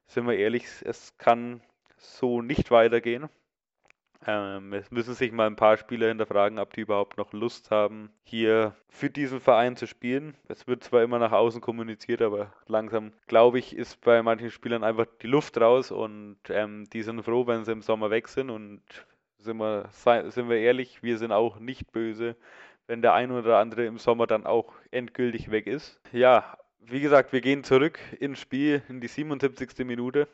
sind 0.07 0.27
wir 0.27 0.37
ehrlich, 0.37 0.67
es 0.85 1.19
kann 1.19 1.63
so 1.97 2.43
nicht 2.43 2.71
weitergehen. 2.71 3.29
Ähm, 4.27 4.73
es 4.73 4.91
müssen 4.91 5.15
sich 5.15 5.33
mal 5.33 5.47
ein 5.47 5.57
paar 5.57 5.77
Spieler 5.77 6.09
hinterfragen, 6.09 6.59
ob 6.59 6.73
die 6.73 6.83
überhaupt 6.83 7.17
noch 7.17 7.33
Lust 7.33 7.71
haben, 7.71 8.11
hier 8.25 8.75
für 8.89 9.11
diesen 9.11 9.41
Verein 9.41 9.77
zu 9.77 9.87
spielen. 9.87 10.37
Es 10.49 10.67
wird 10.67 10.85
zwar 10.85 11.03
immer 11.03 11.19
nach 11.19 11.33
außen 11.33 11.61
kommuniziert, 11.61 12.23
aber 12.23 12.53
langsam, 12.67 13.13
glaube 13.27 13.59
ich, 13.59 13.77
ist 13.77 14.01
bei 14.01 14.23
manchen 14.23 14.51
Spielern 14.51 14.85
einfach 14.85 15.07
die 15.23 15.27
Luft 15.27 15.61
raus 15.61 15.91
und 15.91 16.39
ähm, 16.49 16.89
die 16.93 17.03
sind 17.03 17.23
froh, 17.23 17.47
wenn 17.47 17.65
sie 17.65 17.73
im 17.73 17.83
Sommer 17.83 18.11
weg 18.11 18.29
sind 18.29 18.51
und 18.51 18.83
sind 19.39 19.57
wir, 19.57 19.89
sind 19.91 20.49
wir 20.49 20.59
ehrlich, 20.59 21.03
wir 21.03 21.19
sind 21.19 21.33
auch 21.33 21.59
nicht 21.59 21.91
böse, 21.91 22.37
wenn 22.87 23.03
der 23.03 23.15
ein 23.15 23.33
oder 23.33 23.59
andere 23.59 23.87
im 23.87 23.99
Sommer 23.99 24.27
dann 24.27 24.47
auch 24.47 24.73
endgültig 24.93 25.51
weg 25.51 25.67
ist. 25.67 26.01
Ja, 26.13 26.57
wie 26.81 27.01
gesagt, 27.01 27.33
wir 27.33 27.41
gehen 27.41 27.65
zurück 27.65 27.99
ins 28.21 28.41
Spiel 28.41 28.83
in 28.89 29.01
die 29.01 29.09
77. 29.09 29.85
Minute 29.87 30.29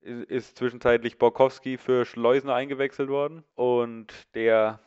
ist 0.00 0.56
zwischenzeitlich 0.56 1.18
Borkowski 1.18 1.76
für 1.76 2.04
Schleusner 2.04 2.54
eingewechselt 2.54 3.08
worden 3.08 3.44
und 3.54 4.12
der 4.34 4.80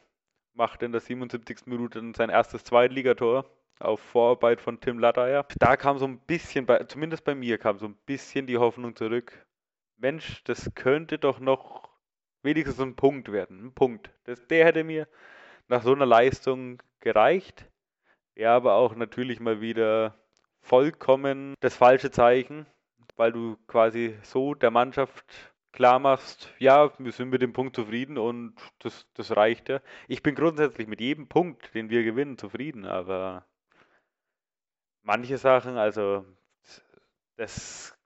macht 0.53 0.83
in 0.83 0.91
der 0.91 1.01
77. 1.01 1.65
Minute 1.65 2.01
sein 2.15 2.29
erstes 2.29 2.63
Zweitligator 2.63 3.45
auf 3.79 3.99
Vorarbeit 3.99 4.61
von 4.61 4.79
Tim 4.79 4.99
Latteyer. 4.99 5.45
Da 5.57 5.75
kam 5.75 5.97
so 5.97 6.05
ein 6.05 6.19
bisschen, 6.19 6.65
bei, 6.65 6.83
zumindest 6.83 7.23
bei 7.23 7.35
mir, 7.35 7.57
kam 7.57 7.79
so 7.79 7.87
ein 7.87 7.97
bisschen 8.05 8.47
die 8.47 8.57
Hoffnung 8.57 8.95
zurück. 8.95 9.45
Mensch, 9.97 10.43
das 10.43 10.71
könnte 10.75 11.17
doch 11.17 11.39
noch 11.39 11.89
wenigstens 12.43 12.79
ein 12.79 12.95
Punkt 12.95 13.31
werden. 13.31 13.67
Ein 13.67 13.73
Punkt. 13.73 14.11
Das, 14.25 14.47
der 14.47 14.65
hätte 14.65 14.83
mir 14.83 15.07
nach 15.67 15.83
so 15.83 15.93
einer 15.93 16.05
Leistung 16.05 16.81
gereicht. 16.99 17.65
Ja, 18.35 18.55
aber 18.55 18.75
auch 18.75 18.95
natürlich 18.95 19.39
mal 19.39 19.61
wieder 19.61 20.17
vollkommen 20.61 21.55
das 21.59 21.75
falsche 21.75 22.11
Zeichen 22.11 22.65
weil 23.17 23.31
du 23.31 23.57
quasi 23.67 24.17
so 24.23 24.53
der 24.53 24.71
Mannschaft 24.71 25.25
klar 25.71 25.99
machst, 25.99 26.53
ja, 26.59 26.91
wir 26.99 27.11
sind 27.11 27.29
mit 27.29 27.41
dem 27.41 27.53
Punkt 27.53 27.75
zufrieden 27.75 28.17
und 28.17 28.55
das, 28.79 29.07
das 29.13 29.35
reicht 29.35 29.69
ja. 29.69 29.81
Ich 30.07 30.21
bin 30.23 30.35
grundsätzlich 30.35 30.87
mit 30.87 30.99
jedem 31.01 31.27
Punkt, 31.27 31.73
den 31.73 31.89
wir 31.89 32.03
gewinnen, 32.03 32.37
zufrieden, 32.37 32.85
aber 32.85 33.45
manche 35.03 35.37
Sachen, 35.37 35.77
also 35.77 36.25
das, 37.37 37.97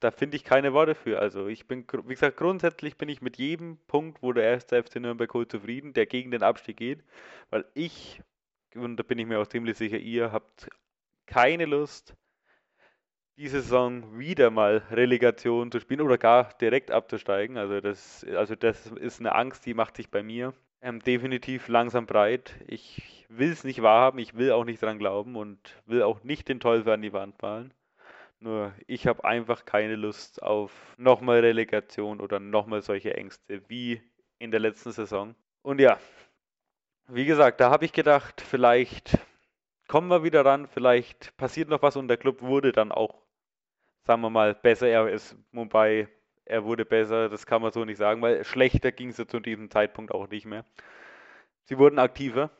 da 0.00 0.10
finde 0.10 0.36
ich 0.36 0.44
keine 0.44 0.72
Worte 0.72 0.94
für. 0.94 1.20
Also 1.20 1.46
ich 1.46 1.66
bin, 1.66 1.86
wie 2.04 2.14
gesagt, 2.14 2.36
grundsätzlich 2.36 2.96
bin 2.96 3.08
ich 3.08 3.20
mit 3.20 3.36
jedem 3.36 3.78
Punkt, 3.86 4.22
wo 4.22 4.32
der 4.32 4.44
erste 4.44 4.82
FC 4.82 4.96
Nürnberg 4.96 5.32
holt, 5.34 5.50
zufrieden, 5.50 5.92
der 5.92 6.06
gegen 6.06 6.30
den 6.30 6.42
Abstieg 6.42 6.78
geht, 6.78 7.04
weil 7.50 7.64
ich, 7.74 8.22
und 8.74 8.96
da 8.96 9.02
bin 9.02 9.18
ich 9.18 9.26
mir 9.26 9.40
auch 9.40 9.46
ziemlich 9.46 9.76
sicher, 9.76 9.98
ihr 9.98 10.32
habt 10.32 10.70
keine 11.26 11.66
Lust, 11.66 12.16
diese 13.40 13.62
Saison 13.62 14.18
wieder 14.18 14.50
mal 14.50 14.82
Relegation 14.90 15.72
zu 15.72 15.80
spielen 15.80 16.02
oder 16.02 16.18
gar 16.18 16.52
direkt 16.60 16.90
abzusteigen. 16.90 17.56
Also 17.56 17.80
das, 17.80 18.22
also 18.36 18.54
das 18.54 18.86
ist 18.88 19.18
eine 19.18 19.34
Angst, 19.34 19.64
die 19.64 19.72
macht 19.72 19.96
sich 19.96 20.10
bei 20.10 20.22
mir 20.22 20.52
ähm, 20.82 21.00
definitiv 21.00 21.66
langsam 21.68 22.04
breit. 22.04 22.54
Ich 22.66 23.24
will 23.30 23.50
es 23.50 23.64
nicht 23.64 23.80
wahrhaben, 23.80 24.18
ich 24.18 24.36
will 24.36 24.52
auch 24.52 24.66
nicht 24.66 24.82
dran 24.82 24.98
glauben 24.98 25.36
und 25.36 25.58
will 25.86 26.02
auch 26.02 26.22
nicht 26.22 26.50
den 26.50 26.60
Teufel 26.60 26.92
an 26.92 27.00
die 27.00 27.14
Wand 27.14 27.40
malen. 27.40 27.72
Nur 28.40 28.74
ich 28.86 29.06
habe 29.06 29.24
einfach 29.24 29.64
keine 29.64 29.96
Lust 29.96 30.42
auf 30.42 30.72
nochmal 30.98 31.40
Relegation 31.40 32.20
oder 32.20 32.40
nochmal 32.40 32.82
solche 32.82 33.14
Ängste 33.16 33.62
wie 33.68 34.02
in 34.38 34.50
der 34.50 34.60
letzten 34.60 34.92
Saison. 34.92 35.34
Und 35.62 35.80
ja, 35.80 35.98
wie 37.08 37.24
gesagt, 37.24 37.62
da 37.62 37.70
habe 37.70 37.86
ich 37.86 37.94
gedacht, 37.94 38.42
vielleicht 38.42 39.18
kommen 39.88 40.08
wir 40.08 40.24
wieder 40.24 40.44
ran, 40.44 40.66
vielleicht 40.66 41.34
passiert 41.38 41.70
noch 41.70 41.80
was 41.80 41.96
und 41.96 42.08
der 42.08 42.18
Club 42.18 42.42
wurde 42.42 42.72
dann 42.72 42.92
auch 42.92 43.29
sagen 44.04 44.22
wir 44.22 44.30
mal, 44.30 44.54
besser 44.54 44.88
er 44.88 45.08
ist. 45.08 45.36
Wobei 45.52 46.08
er 46.44 46.64
wurde 46.64 46.84
besser, 46.84 47.28
das 47.28 47.46
kann 47.46 47.62
man 47.62 47.72
so 47.72 47.84
nicht 47.84 47.98
sagen, 47.98 48.22
weil 48.22 48.44
schlechter 48.44 48.92
ging 48.92 49.10
es 49.10 49.18
ja 49.18 49.26
zu 49.26 49.40
diesem 49.40 49.70
Zeitpunkt 49.70 50.12
auch 50.12 50.28
nicht 50.28 50.46
mehr. 50.46 50.64
Sie 51.64 51.78
wurden 51.78 51.98
aktiver 51.98 52.50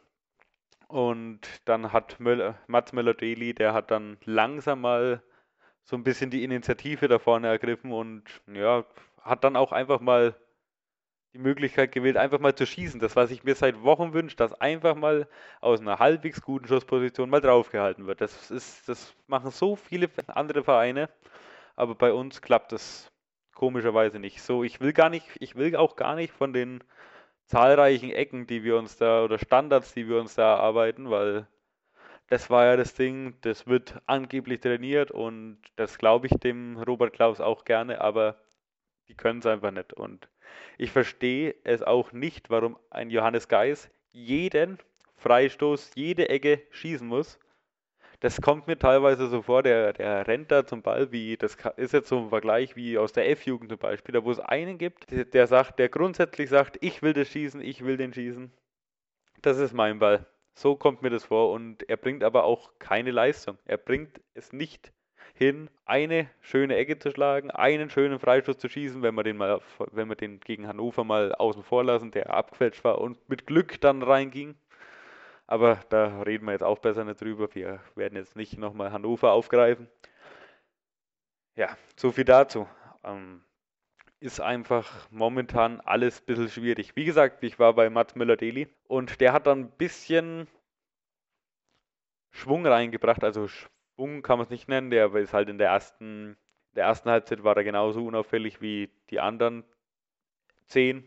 und 0.88 1.40
dann 1.64 1.92
hat 1.92 2.20
Möller, 2.20 2.58
Mats 2.66 2.92
Möller-Deli, 2.92 3.54
der 3.54 3.74
hat 3.74 3.90
dann 3.90 4.18
langsam 4.24 4.80
mal 4.82 5.22
so 5.84 5.96
ein 5.96 6.04
bisschen 6.04 6.30
die 6.30 6.44
Initiative 6.44 7.08
da 7.08 7.18
vorne 7.18 7.48
ergriffen 7.48 7.92
und 7.92 8.22
ja, 8.46 8.84
hat 9.20 9.44
dann 9.44 9.56
auch 9.56 9.72
einfach 9.72 10.00
mal 10.00 10.36
die 11.32 11.38
Möglichkeit 11.38 11.92
gewählt, 11.92 12.16
einfach 12.16 12.40
mal 12.40 12.54
zu 12.54 12.66
schießen. 12.66 13.00
Das, 13.00 13.16
was 13.16 13.30
ich 13.30 13.44
mir 13.44 13.54
seit 13.54 13.82
Wochen 13.82 14.12
wünsche, 14.12 14.36
dass 14.36 14.52
einfach 14.60 14.96
mal 14.96 15.28
aus 15.60 15.80
einer 15.80 15.98
halbwegs 15.98 16.42
guten 16.42 16.66
Schussposition 16.66 17.30
mal 17.30 17.40
draufgehalten 17.40 18.06
wird. 18.06 18.20
Das 18.20 18.50
ist, 18.50 18.88
das 18.88 19.14
machen 19.26 19.50
so 19.50 19.76
viele 19.76 20.08
andere 20.26 20.64
Vereine, 20.64 21.08
aber 21.76 21.94
bei 21.94 22.12
uns 22.12 22.42
klappt 22.42 22.72
das 22.72 23.12
komischerweise 23.54 24.18
nicht. 24.18 24.42
So, 24.42 24.64
ich 24.64 24.80
will 24.80 24.92
gar 24.92 25.10
nicht, 25.10 25.26
ich 25.38 25.54
will 25.54 25.76
auch 25.76 25.96
gar 25.96 26.16
nicht 26.16 26.32
von 26.32 26.52
den 26.52 26.82
zahlreichen 27.46 28.10
Ecken, 28.10 28.46
die 28.46 28.64
wir 28.64 28.76
uns 28.76 28.96
da 28.96 29.24
oder 29.24 29.38
Standards, 29.38 29.92
die 29.94 30.08
wir 30.08 30.18
uns 30.20 30.34
da 30.34 30.54
erarbeiten, 30.54 31.10
weil 31.10 31.46
das 32.28 32.48
war 32.48 32.64
ja 32.64 32.76
das 32.76 32.94
Ding, 32.94 33.36
das 33.40 33.66
wird 33.66 34.00
angeblich 34.06 34.60
trainiert 34.60 35.10
und 35.10 35.58
das 35.76 35.98
glaube 35.98 36.28
ich 36.28 36.32
dem 36.38 36.78
Robert 36.78 37.12
Klaus 37.12 37.40
auch 37.40 37.64
gerne, 37.64 38.00
aber 38.00 38.36
die 39.08 39.14
können 39.14 39.40
es 39.40 39.46
einfach 39.46 39.72
nicht. 39.72 39.92
Und 39.92 40.28
ich 40.78 40.90
verstehe 40.90 41.54
es 41.64 41.82
auch 41.82 42.12
nicht, 42.12 42.50
warum 42.50 42.78
ein 42.90 43.10
Johannes 43.10 43.48
Geis 43.48 43.90
jeden 44.12 44.78
Freistoß, 45.16 45.92
jede 45.94 46.28
Ecke 46.28 46.62
schießen 46.70 47.06
muss. 47.06 47.38
Das 48.20 48.40
kommt 48.40 48.66
mir 48.66 48.78
teilweise 48.78 49.28
so 49.28 49.42
vor, 49.42 49.62
der, 49.62 49.94
der 49.94 50.26
rennt 50.26 50.50
da 50.50 50.66
zum 50.66 50.82
Ball, 50.82 51.10
wie, 51.10 51.36
das 51.36 51.56
ist 51.76 51.94
jetzt 51.94 52.08
so 52.08 52.18
ein 52.18 52.28
Vergleich 52.28 52.76
wie 52.76 52.98
aus 52.98 53.12
der 53.12 53.30
F-Jugend 53.30 53.70
zum 53.70 53.78
Beispiel, 53.78 54.12
da 54.12 54.24
wo 54.24 54.30
es 54.30 54.40
einen 54.40 54.76
gibt, 54.76 55.06
der, 55.32 55.46
sagt, 55.46 55.78
der 55.78 55.88
grundsätzlich 55.88 56.50
sagt, 56.50 56.76
ich 56.82 57.00
will 57.00 57.14
das 57.14 57.28
schießen, 57.28 57.62
ich 57.62 57.84
will 57.84 57.96
den 57.96 58.12
schießen. 58.12 58.52
Das 59.40 59.58
ist 59.58 59.72
mein 59.72 59.98
Ball. 59.98 60.26
So 60.54 60.76
kommt 60.76 61.00
mir 61.00 61.08
das 61.08 61.24
vor 61.24 61.52
und 61.52 61.88
er 61.88 61.96
bringt 61.96 62.22
aber 62.22 62.44
auch 62.44 62.72
keine 62.78 63.10
Leistung. 63.10 63.56
Er 63.64 63.78
bringt 63.78 64.20
es 64.34 64.52
nicht 64.52 64.92
hin, 65.40 65.70
eine 65.86 66.28
schöne 66.42 66.76
Ecke 66.76 66.98
zu 66.98 67.10
schlagen, 67.10 67.50
einen 67.50 67.88
schönen 67.88 68.18
Freistoß 68.18 68.58
zu 68.58 68.68
schießen, 68.68 69.00
wenn 69.00 69.14
wir 69.14 69.22
den 69.22 69.38
mal, 69.38 69.62
wenn 69.90 70.08
wir 70.10 70.14
den 70.14 70.38
gegen 70.40 70.68
Hannover 70.68 71.02
mal 71.02 71.34
außen 71.34 71.62
vor 71.62 71.82
lassen, 71.82 72.10
der 72.10 72.30
abgefälscht 72.34 72.84
war 72.84 73.00
und 73.00 73.26
mit 73.30 73.46
Glück 73.46 73.80
dann 73.80 74.02
reinging. 74.02 74.54
Aber 75.46 75.80
da 75.88 76.20
reden 76.22 76.44
wir 76.44 76.52
jetzt 76.52 76.62
auch 76.62 76.78
besser 76.78 77.04
nicht 77.04 77.22
drüber. 77.22 77.48
Wir 77.54 77.80
werden 77.94 78.16
jetzt 78.16 78.36
nicht 78.36 78.58
nochmal 78.58 78.92
Hannover 78.92 79.32
aufgreifen. 79.32 79.88
Ja, 81.56 81.74
so 81.96 82.12
viel 82.12 82.26
dazu. 82.26 82.68
Ähm, 83.02 83.42
ist 84.20 84.42
einfach 84.42 85.08
momentan 85.10 85.80
alles 85.80 86.20
ein 86.20 86.26
bisschen 86.26 86.50
schwierig. 86.50 86.94
Wie 86.96 87.06
gesagt, 87.06 87.42
ich 87.42 87.58
war 87.58 87.72
bei 87.72 87.88
Mats 87.88 88.14
Müller-Deli 88.14 88.68
und 88.88 89.22
der 89.22 89.32
hat 89.32 89.46
dann 89.46 89.60
ein 89.60 89.70
bisschen 89.70 90.48
Schwung 92.30 92.66
reingebracht, 92.66 93.24
also 93.24 93.48
Schwung 94.00 94.22
kann 94.22 94.38
man 94.38 94.44
es 94.44 94.50
nicht 94.50 94.66
nennen, 94.66 94.88
der 94.88 95.14
ist 95.14 95.34
halt 95.34 95.50
in 95.50 95.58
der 95.58 95.68
ersten, 95.68 96.38
der 96.74 96.86
ersten 96.86 97.10
Halbzeit 97.10 97.44
war 97.44 97.54
er 97.58 97.64
genauso 97.64 98.02
unauffällig 98.06 98.62
wie 98.62 98.88
die 99.10 99.20
anderen 99.20 99.62
zehn, 100.68 101.04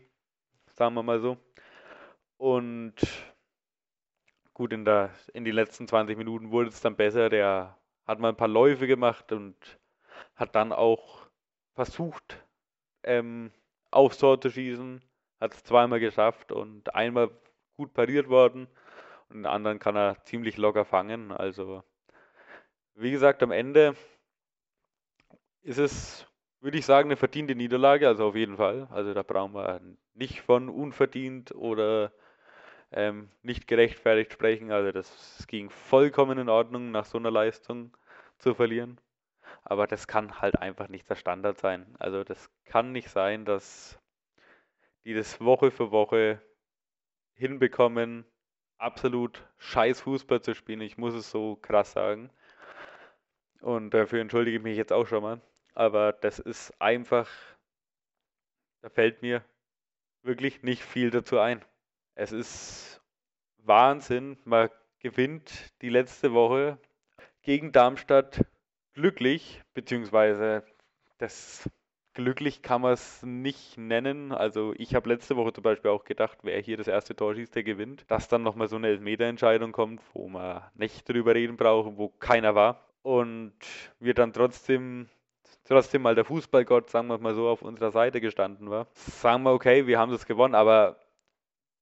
sagen 0.68 0.94
wir 0.94 1.02
mal 1.02 1.18
so. 1.18 1.36
Und 2.36 2.94
gut, 4.52 4.72
in, 4.72 4.84
der, 4.84 5.10
in 5.32 5.44
den 5.44 5.56
letzten 5.56 5.88
20 5.88 6.16
Minuten 6.16 6.52
wurde 6.52 6.68
es 6.68 6.82
dann 6.82 6.94
besser. 6.94 7.30
Der 7.30 7.76
hat 8.06 8.20
mal 8.20 8.28
ein 8.28 8.36
paar 8.36 8.46
Läufe 8.46 8.86
gemacht 8.86 9.32
und 9.32 9.56
hat 10.36 10.54
dann 10.54 10.72
auch 10.72 11.26
versucht, 11.72 12.46
ähm, 13.02 13.50
aufs 13.90 14.18
Tor 14.18 14.40
zu 14.40 14.50
schießen. 14.50 15.02
Hat 15.40 15.52
es 15.52 15.64
zweimal 15.64 15.98
geschafft 15.98 16.52
und 16.52 16.94
einmal 16.94 17.30
gut 17.76 17.92
pariert 17.92 18.28
worden. 18.28 18.68
Und 19.30 19.38
den 19.38 19.46
anderen 19.46 19.80
kann 19.80 19.96
er 19.96 20.22
ziemlich 20.22 20.58
locker 20.58 20.84
fangen. 20.84 21.32
Also 21.32 21.82
wie 22.94 23.10
gesagt, 23.10 23.42
am 23.42 23.50
Ende 23.50 23.96
ist 25.62 25.78
es, 25.78 26.26
würde 26.60 26.78
ich 26.78 26.86
sagen, 26.86 27.08
eine 27.08 27.16
verdiente 27.16 27.54
Niederlage, 27.54 28.06
also 28.06 28.28
auf 28.28 28.36
jeden 28.36 28.56
Fall. 28.56 28.88
Also 28.90 29.14
da 29.14 29.22
brauchen 29.22 29.54
wir 29.54 29.80
nicht 30.14 30.40
von 30.42 30.68
unverdient 30.68 31.54
oder 31.54 32.12
ähm, 32.92 33.30
nicht 33.42 33.66
gerechtfertigt 33.66 34.32
sprechen. 34.32 34.70
Also 34.70 34.92
das 34.92 35.44
ging 35.48 35.70
vollkommen 35.70 36.38
in 36.38 36.48
Ordnung, 36.48 36.90
nach 36.90 37.04
so 37.04 37.18
einer 37.18 37.30
Leistung 37.30 37.96
zu 38.38 38.54
verlieren. 38.54 39.00
Aber 39.64 39.86
das 39.86 40.06
kann 40.06 40.40
halt 40.40 40.58
einfach 40.58 40.88
nicht 40.88 41.08
der 41.08 41.16
Standard 41.16 41.58
sein. 41.58 41.94
Also 41.98 42.24
das 42.24 42.50
kann 42.64 42.92
nicht 42.92 43.10
sein, 43.10 43.44
dass 43.44 43.98
die 45.04 45.14
das 45.14 45.40
Woche 45.40 45.70
für 45.70 45.90
Woche 45.90 46.40
hinbekommen, 47.34 48.24
absolut 48.78 49.42
scheiß 49.58 50.02
Fußball 50.02 50.40
zu 50.40 50.54
spielen. 50.54 50.80
Ich 50.80 50.98
muss 50.98 51.14
es 51.14 51.30
so 51.30 51.56
krass 51.56 51.92
sagen. 51.92 52.30
Und 53.64 53.94
dafür 53.94 54.20
entschuldige 54.20 54.58
ich 54.58 54.62
mich 54.62 54.76
jetzt 54.76 54.92
auch 54.92 55.06
schon 55.06 55.22
mal. 55.22 55.40
Aber 55.72 56.12
das 56.12 56.38
ist 56.38 56.78
einfach, 56.82 57.30
da 58.82 58.90
fällt 58.90 59.22
mir 59.22 59.42
wirklich 60.22 60.62
nicht 60.62 60.82
viel 60.82 61.10
dazu 61.10 61.38
ein. 61.38 61.64
Es 62.14 62.30
ist 62.30 63.00
Wahnsinn. 63.56 64.36
Man 64.44 64.68
gewinnt 64.98 65.72
die 65.80 65.88
letzte 65.88 66.34
Woche 66.34 66.78
gegen 67.40 67.72
Darmstadt 67.72 68.44
glücklich, 68.92 69.62
beziehungsweise 69.72 70.62
das 71.16 71.66
glücklich 72.12 72.60
kann 72.60 72.82
man 72.82 72.92
es 72.92 73.22
nicht 73.22 73.78
nennen. 73.78 74.32
Also 74.32 74.74
ich 74.76 74.94
habe 74.94 75.08
letzte 75.08 75.36
Woche 75.36 75.54
zum 75.54 75.62
Beispiel 75.62 75.90
auch 75.90 76.04
gedacht, 76.04 76.40
wer 76.42 76.60
hier 76.60 76.76
das 76.76 76.86
erste 76.86 77.16
Tor 77.16 77.34
schießt, 77.34 77.54
der 77.54 77.64
gewinnt. 77.64 78.04
Dass 78.08 78.28
dann 78.28 78.42
nochmal 78.42 78.68
so 78.68 78.76
eine 78.76 78.88
Elfmeterentscheidung 78.88 79.72
kommt, 79.72 80.02
wo 80.12 80.28
man 80.28 80.62
nicht 80.74 81.08
drüber 81.08 81.34
reden 81.34 81.56
brauchen, 81.56 81.96
wo 81.96 82.10
keiner 82.10 82.54
war. 82.54 82.83
Und 83.04 83.54
wir 84.00 84.14
dann 84.14 84.32
trotzdem 84.32 85.08
trotzdem 85.64 86.02
mal 86.02 86.14
der 86.14 86.24
Fußballgott, 86.24 86.90
sagen 86.90 87.08
wir 87.08 87.18
mal 87.18 87.34
so, 87.34 87.48
auf 87.48 87.62
unserer 87.62 87.90
Seite 87.90 88.20
gestanden 88.20 88.70
war. 88.70 88.86
Sagen 88.94 89.42
wir, 89.42 89.52
okay, 89.52 89.86
wir 89.86 89.98
haben 89.98 90.12
das 90.12 90.26
gewonnen, 90.26 90.54
aber 90.54 90.98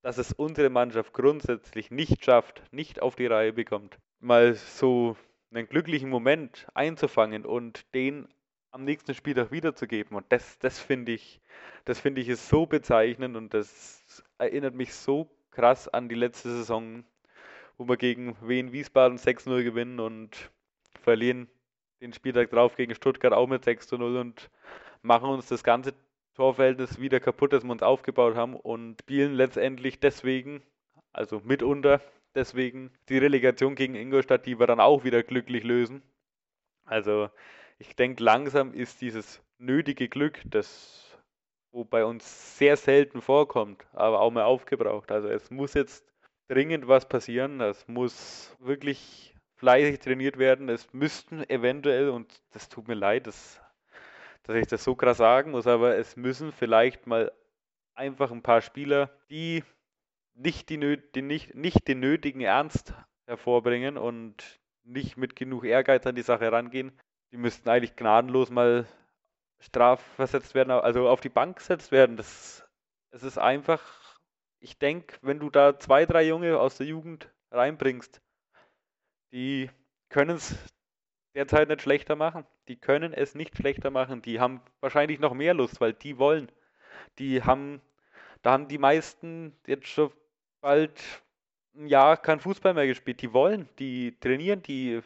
dass 0.03 0.19
es 0.19 0.33
unsere 0.33 0.71
Mannschaft 0.71 1.13
grundsätzlich 1.13 1.91
nicht 1.91 2.25
schafft, 2.25 2.63
nicht 2.73 3.01
auf 3.01 3.15
die 3.15 3.27
Reihe 3.27 3.53
bekommt, 3.53 3.99
mal 4.21 4.55
so 4.55 5.17
einen 5.53 5.69
glücklichen 5.69 6.09
Moment 6.09 6.67
einzufangen 6.75 7.45
und 7.45 7.93
den 7.95 8.27
am 8.73 8.85
nächsten 8.85 9.15
Spieltag 9.15 9.53
wiederzugeben. 9.53 10.17
Und 10.17 10.25
das, 10.31 10.59
das 10.59 10.81
finde 10.81 11.13
ich, 11.13 11.41
das 11.85 12.01
finde 12.01 12.21
ich 12.21 12.29
ist 12.29 12.49
so 12.49 12.67
bezeichnend 12.67 13.37
und 13.37 13.53
das 13.53 14.25
erinnert 14.39 14.75
mich 14.75 14.95
so 14.95 15.29
krass 15.51 15.89
an 15.89 16.09
die 16.09 16.15
letzte 16.15 16.51
Saison, 16.51 17.05
wo 17.77 17.87
wir 17.87 17.97
gegen 17.97 18.37
Wien 18.41 18.73
Wiesbaden 18.73 19.19
6-0 19.19 19.63
gewinnen 19.63 20.01
und 20.01 20.51
verlieren 21.03 21.49
den 22.01 22.13
Spieltag 22.13 22.51
drauf 22.51 22.77
gegen 22.77 22.95
Stuttgart 22.95 23.33
auch 23.33 23.47
mit 23.47 23.65
6 23.65 23.93
0 23.93 24.17
und 24.17 24.51
machen 25.03 25.29
uns 25.29 25.49
das 25.49 25.63
ganze 25.63 25.95
Torverhältnis 26.35 27.01
wieder 27.01 27.21
kaputt, 27.21 27.53
das 27.53 27.65
wir 27.65 27.71
uns 27.71 27.83
aufgebaut 27.83 28.35
haben 28.35 28.57
und 28.57 29.01
spielen 29.03 29.35
letztendlich 29.35 30.01
deswegen, 30.01 30.63
also 31.13 31.41
mitunter 31.45 32.01
deswegen, 32.35 32.91
die 33.09 33.19
Relegation 33.19 33.75
gegen 33.75 33.95
Ingolstadt, 33.95 34.47
die 34.47 34.59
wir 34.59 34.67
dann 34.67 34.81
auch 34.81 35.05
wieder 35.05 35.23
glücklich 35.23 35.65
lösen. 35.65 36.03
Also 36.85 37.29
ich 37.79 37.95
denke, 37.95 38.23
langsam 38.23 38.73
ist 38.73 39.01
dieses 39.01 39.43
nötige 39.59 40.09
Glück, 40.09 40.41
das 40.45 41.03
wo 41.73 41.85
bei 41.85 42.05
uns 42.05 42.59
sehr 42.59 42.77
selten 42.77 43.23
vorkommt, 43.23 43.87
aber 43.93 44.21
auch 44.21 44.31
mal 44.31 44.45
aufgebraucht. 44.45 45.11
Also 45.11 45.29
es 45.29 45.51
muss 45.51 45.75
jetzt 45.75 46.05
dringend 46.49 46.87
was 46.87 47.09
passieren. 47.09 47.61
Es 47.61 47.89
muss 47.89 48.55
wirklich 48.61 49.35
fleißig 49.63 50.01
trainiert 50.01 50.39
werden. 50.39 50.69
Es 50.69 50.93
müssten 50.93 51.49
eventuell, 51.49 52.09
und 52.09 52.43
das 52.51 52.69
tut 52.69 52.89
mir 52.89 52.95
leid, 52.95 53.29
dass, 53.29 53.61
dass 54.43 54.57
ich 54.57 54.67
das 54.67 54.83
so 54.83 54.97
krass 54.97 55.19
sagen 55.19 55.53
muss, 55.53 55.69
aber 55.69 55.97
es 55.97 56.17
müssen 56.17 56.51
vielleicht 56.51 57.07
mal 57.07 57.31
einfach 57.95 58.33
ein 58.33 58.43
paar 58.43 58.61
Spieler, 58.61 59.09
die 59.31 59.63
nicht, 60.35 60.69
die, 60.69 60.99
die 61.15 61.23
nicht, 61.23 61.55
nicht 61.55 61.87
den 61.87 62.01
nötigen 62.01 62.41
Ernst 62.41 62.93
hervorbringen 63.27 63.99
und 63.99 64.59
nicht 64.83 65.17
mit 65.17 65.37
genug 65.37 65.65
Ehrgeiz 65.65 66.05
an 66.09 66.17
die 66.17 66.23
Sache 66.23 66.51
rangehen, 66.51 66.91
die 67.31 67.37
müssten 67.37 67.69
eigentlich 67.69 67.95
gnadenlos 67.95 68.51
mal 68.51 68.85
strafversetzt 69.61 70.57
werden, 70.57 70.73
also 70.73 71.09
auf 71.09 71.21
die 71.21 71.29
Bank 71.29 71.59
gesetzt 71.59 71.93
werden. 71.93 72.17
Das, 72.17 72.69
es 73.13 73.23
ist 73.23 73.39
einfach, 73.39 73.81
ich 74.59 74.77
denke, 74.81 75.19
wenn 75.23 75.39
du 75.39 75.51
da 75.51 75.79
zwei, 75.79 76.05
drei 76.05 76.27
Junge 76.27 76.59
aus 76.59 76.79
der 76.79 76.89
Jugend 76.89 77.31
reinbringst, 77.53 78.21
die 79.33 79.71
können 80.09 80.37
es 80.37 80.57
derzeit 81.35 81.69
nicht 81.69 81.83
schlechter 81.83 82.17
machen. 82.17 82.45
Die 82.69 82.77
können 82.77 83.13
es 83.13 83.35
nicht 83.35 83.57
schlechter 83.57 83.91
machen. 83.91 84.23
Die 84.23 84.41
haben 84.41 84.61
wahrscheinlich 84.81 85.19
noch 85.19 85.35
mehr 85.35 85.55
Lust, 85.55 85.81
weil 85.81 85.93
die 85.93 86.19
wollen. 86.19 86.51
Die 87.19 87.43
haben, 87.43 87.81
da 88.43 88.53
haben 88.53 88.69
die 88.69 88.79
meisten 88.79 89.57
jetzt 89.67 89.89
schon 89.89 90.13
bald 90.61 91.01
ein 91.75 91.87
Jahr 91.87 92.17
kein 92.17 92.41
Fußball 92.41 92.75
mehr 92.75 92.87
gespielt. 92.87 93.23
Die 93.23 93.33
wollen, 93.33 93.69
die 93.79 94.19
trainieren, 94.21 94.63
die 94.63 95.01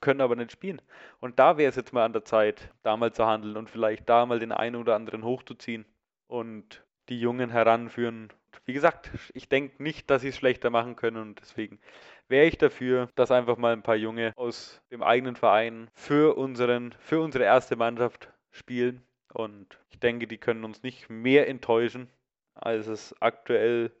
können 0.00 0.20
aber 0.20 0.36
nicht 0.36 0.52
spielen. 0.52 0.80
Und 1.20 1.38
da 1.38 1.56
wäre 1.56 1.70
es 1.70 1.76
jetzt 1.76 1.92
mal 1.92 2.04
an 2.04 2.12
der 2.12 2.24
Zeit, 2.24 2.70
da 2.82 2.96
mal 2.96 3.12
zu 3.12 3.26
handeln 3.26 3.56
und 3.56 3.70
vielleicht 3.70 4.08
da 4.08 4.26
mal 4.26 4.38
den 4.38 4.52
einen 4.52 4.76
oder 4.76 4.94
anderen 4.94 5.24
hochzuziehen 5.24 5.84
und 6.26 6.84
die 7.08 7.20
Jungen 7.20 7.50
heranführen. 7.50 8.32
Wie 8.64 8.72
gesagt, 8.72 9.10
ich 9.34 9.48
denke 9.48 9.82
nicht, 9.82 10.10
dass 10.10 10.22
sie 10.22 10.28
es 10.28 10.36
schlechter 10.36 10.70
machen 10.70 10.96
können 10.96 11.16
und 11.16 11.40
deswegen 11.40 11.80
wäre 12.28 12.46
ich 12.46 12.58
dafür, 12.58 13.08
dass 13.14 13.30
einfach 13.30 13.56
mal 13.56 13.72
ein 13.72 13.82
paar 13.82 13.96
Junge 13.96 14.32
aus 14.36 14.80
dem 14.90 15.02
eigenen 15.02 15.36
Verein 15.36 15.90
für, 15.94 16.36
unseren, 16.36 16.92
für 16.98 17.20
unsere 17.20 17.44
erste 17.44 17.76
Mannschaft 17.76 18.32
spielen. 18.50 19.04
Und 19.32 19.78
ich 19.90 19.98
denke, 19.98 20.26
die 20.26 20.38
können 20.38 20.64
uns 20.64 20.82
nicht 20.82 21.08
mehr 21.08 21.48
enttäuschen, 21.48 22.08
als 22.54 22.86
es 22.86 23.14
aktuell 23.20 23.92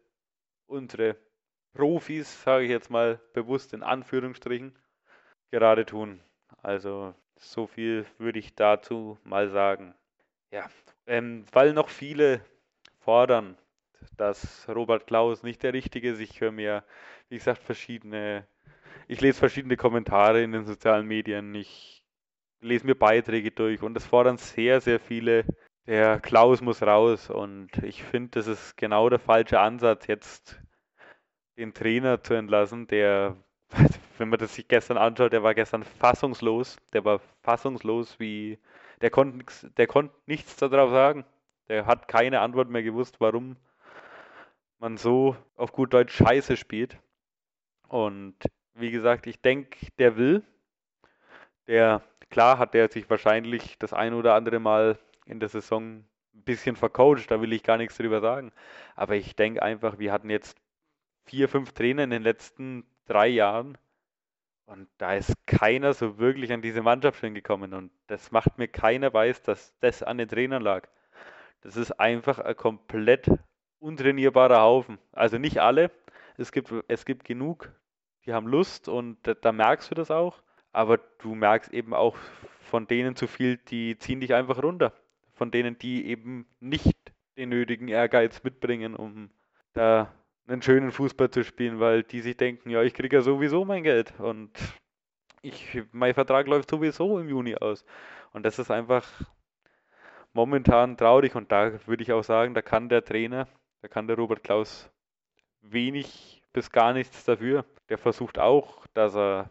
unsere 0.66 1.16
Profis, 1.72 2.42
sage 2.42 2.64
ich 2.64 2.70
jetzt 2.70 2.90
mal 2.90 3.20
bewusst 3.32 3.72
in 3.72 3.82
Anführungsstrichen, 3.82 4.76
gerade 5.50 5.86
tun. 5.86 6.22
Also 6.62 7.14
so 7.36 7.66
viel 7.66 8.06
würde 8.18 8.38
ich 8.38 8.54
dazu 8.54 9.18
mal 9.24 9.48
sagen. 9.48 9.94
Ja, 10.52 10.68
ähm, 11.06 11.44
weil 11.52 11.72
noch 11.72 11.88
viele 11.88 12.44
fordern, 12.98 13.56
dass 14.16 14.68
Robert 14.68 15.06
Klaus 15.06 15.42
nicht 15.42 15.62
der 15.62 15.72
Richtige 15.72 16.10
ist. 16.10 16.20
Ich 16.20 16.40
höre 16.40 16.52
mir, 16.52 16.84
wie 17.28 17.36
gesagt, 17.36 17.62
verschiedene, 17.62 18.46
ich 19.08 19.20
lese 19.20 19.38
verschiedene 19.38 19.76
Kommentare 19.76 20.42
in 20.42 20.52
den 20.52 20.64
sozialen 20.64 21.06
Medien, 21.06 21.54
ich 21.54 22.04
lese 22.60 22.86
mir 22.86 22.94
Beiträge 22.94 23.50
durch 23.50 23.82
und 23.82 23.96
es 23.96 24.06
fordern 24.06 24.36
sehr, 24.36 24.80
sehr 24.80 25.00
viele, 25.00 25.44
der 25.86 26.20
Klaus 26.20 26.60
muss 26.60 26.82
raus 26.82 27.30
und 27.30 27.70
ich 27.82 28.02
finde, 28.02 28.30
das 28.32 28.46
ist 28.46 28.76
genau 28.76 29.08
der 29.08 29.18
falsche 29.18 29.60
Ansatz, 29.60 30.06
jetzt 30.06 30.60
den 31.56 31.74
Trainer 31.74 32.22
zu 32.22 32.34
entlassen, 32.34 32.86
der, 32.86 33.36
wenn 34.18 34.28
man 34.28 34.38
das 34.38 34.54
sich 34.54 34.68
gestern 34.68 34.98
anschaut, 34.98 35.32
der 35.32 35.42
war 35.42 35.54
gestern 35.54 35.84
fassungslos, 35.84 36.76
der 36.92 37.04
war 37.04 37.20
fassungslos, 37.42 38.18
wie, 38.20 38.58
der 39.00 39.10
konnte, 39.10 39.70
der 39.76 39.86
konnte 39.86 40.14
nichts 40.26 40.56
darauf 40.56 40.90
sagen. 40.90 41.24
Der 41.68 41.86
hat 41.86 42.08
keine 42.08 42.40
Antwort 42.40 42.68
mehr 42.68 42.82
gewusst, 42.82 43.20
warum 43.20 43.56
man 44.80 44.96
so 44.96 45.36
auf 45.56 45.72
gut 45.72 45.92
Deutsch 45.92 46.16
Scheiße 46.16 46.56
spielt. 46.56 46.98
Und 47.88 48.34
wie 48.74 48.90
gesagt, 48.90 49.26
ich 49.26 49.40
denke, 49.40 49.78
der 49.98 50.16
will. 50.16 50.42
Der, 51.66 52.02
klar 52.30 52.58
hat 52.58 52.74
der 52.74 52.90
sich 52.90 53.08
wahrscheinlich 53.08 53.78
das 53.78 53.92
ein 53.92 54.14
oder 54.14 54.34
andere 54.34 54.58
Mal 54.58 54.98
in 55.26 55.38
der 55.38 55.48
Saison 55.48 56.04
ein 56.34 56.44
bisschen 56.44 56.76
vercoacht, 56.76 57.30
da 57.30 57.40
will 57.40 57.52
ich 57.52 57.62
gar 57.62 57.76
nichts 57.76 57.96
drüber 57.96 58.20
sagen. 58.20 58.52
Aber 58.96 59.14
ich 59.16 59.36
denke 59.36 59.62
einfach, 59.62 59.98
wir 59.98 60.12
hatten 60.12 60.30
jetzt 60.30 60.56
vier, 61.26 61.48
fünf 61.48 61.72
Trainer 61.72 62.04
in 62.04 62.10
den 62.10 62.22
letzten 62.22 62.84
drei 63.06 63.28
Jahren 63.28 63.76
und 64.64 64.88
da 64.98 65.14
ist 65.14 65.34
keiner 65.46 65.92
so 65.92 66.18
wirklich 66.18 66.52
an 66.52 66.62
diese 66.62 66.82
Mannschaft 66.82 67.20
hingekommen 67.20 67.74
und 67.74 67.90
das 68.06 68.30
macht 68.30 68.56
mir 68.56 68.68
keiner 68.68 69.12
weiß, 69.12 69.42
dass 69.42 69.76
das 69.80 70.02
an 70.02 70.18
den 70.18 70.28
Trainern 70.28 70.62
lag. 70.62 70.88
Das 71.60 71.76
ist 71.76 71.92
einfach 71.92 72.38
ein 72.38 72.56
komplett 72.56 73.28
untrainierbarer 73.80 74.60
Haufen. 74.60 74.98
Also 75.12 75.38
nicht 75.38 75.58
alle. 75.58 75.90
Es 76.36 76.52
gibt, 76.52 76.72
es 76.88 77.04
gibt 77.04 77.24
genug, 77.24 77.72
die 78.26 78.32
haben 78.32 78.46
Lust 78.46 78.88
und 78.88 79.18
da, 79.24 79.34
da 79.34 79.52
merkst 79.52 79.90
du 79.90 79.94
das 79.94 80.10
auch. 80.10 80.42
Aber 80.72 80.98
du 81.18 81.34
merkst 81.34 81.72
eben 81.72 81.94
auch 81.94 82.16
von 82.60 82.86
denen 82.86 83.16
zu 83.16 83.26
viel, 83.26 83.56
die 83.56 83.98
ziehen 83.98 84.20
dich 84.20 84.34
einfach 84.34 84.62
runter. 84.62 84.92
Von 85.34 85.50
denen, 85.50 85.78
die 85.78 86.06
eben 86.06 86.46
nicht 86.60 86.96
den 87.36 87.48
nötigen 87.48 87.88
Ehrgeiz 87.88 88.42
mitbringen, 88.44 88.94
um 88.94 89.30
da 89.72 90.12
einen 90.46 90.62
schönen 90.62 90.92
Fußball 90.92 91.30
zu 91.30 91.44
spielen, 91.44 91.80
weil 91.80 92.02
die 92.02 92.20
sich 92.20 92.36
denken, 92.36 92.70
ja, 92.70 92.82
ich 92.82 92.94
kriege 92.94 93.16
ja 93.16 93.22
sowieso 93.22 93.64
mein 93.64 93.82
Geld 93.82 94.12
und 94.18 94.50
ich, 95.42 95.82
mein 95.92 96.14
Vertrag 96.14 96.46
läuft 96.46 96.70
sowieso 96.70 97.18
im 97.18 97.28
Juni 97.28 97.56
aus. 97.56 97.84
Und 98.32 98.44
das 98.44 98.58
ist 98.58 98.70
einfach 98.70 99.06
momentan 100.32 100.96
traurig 100.96 101.34
und 101.34 101.50
da 101.50 101.72
würde 101.86 102.02
ich 102.02 102.12
auch 102.12 102.24
sagen, 102.24 102.54
da 102.54 102.62
kann 102.62 102.88
der 102.88 103.04
Trainer, 103.04 103.48
da 103.82 103.88
kann 103.88 104.06
der 104.06 104.16
Robert 104.16 104.44
Klaus 104.44 104.90
wenig 105.60 106.42
bis 106.52 106.70
gar 106.70 106.92
nichts 106.92 107.24
dafür. 107.24 107.64
Der 107.88 107.98
versucht 107.98 108.38
auch, 108.38 108.86
dass 108.94 109.14
er 109.14 109.50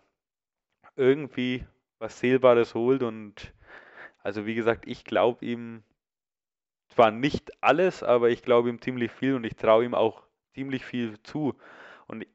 irgendwie 0.96 1.66
was 2.00 2.20
Sehbares 2.20 2.74
holt 2.76 3.04
und 3.04 3.54
also 4.22 4.46
wie 4.46 4.56
gesagt, 4.56 4.86
ich 4.88 5.06
glaube 5.06 5.46
ihm 5.46 5.84
zwar 6.90 7.12
nicht 7.12 7.64
alles, 7.64 8.04
aber 8.04 8.30
ich 8.30 8.42
glaube 8.42 8.70
ihm 8.70 8.82
ziemlich 8.82 9.12
viel 9.12 9.36
und 9.36 9.44
ich 9.44 9.56
traue 9.56 9.86
ihm 9.86 9.94
auch 9.94 10.24
ziemlich 10.54 10.86
viel 10.86 11.22
zu. 11.24 11.56
Und 12.08 12.26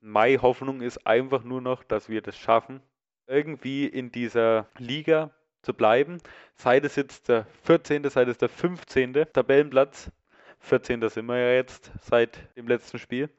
meine 0.00 0.40
Hoffnung 0.42 0.80
ist 0.80 1.06
einfach 1.06 1.44
nur 1.44 1.60
noch, 1.60 1.84
dass 1.84 2.08
wir 2.08 2.22
das 2.22 2.38
schaffen, 2.38 2.80
irgendwie 3.26 3.86
in 3.86 4.10
dieser 4.12 4.68
Liga 4.78 5.30
zu 5.62 5.74
bleiben. 5.74 6.18
Sei 6.54 6.78
es 6.78 6.96
jetzt 6.96 7.28
der 7.28 7.46
14., 7.64 8.08
sei 8.08 8.22
es 8.22 8.38
der 8.38 8.48
15. 8.48 9.12
Tabellenplatz. 9.32 10.10
14. 10.64 11.08
sind 11.08 11.26
wir 11.26 11.38
ja 11.38 11.52
jetzt 11.54 11.92
seit 12.00 12.38
dem 12.56 12.66
letzten 12.66 12.98
Spiel. 12.98 13.30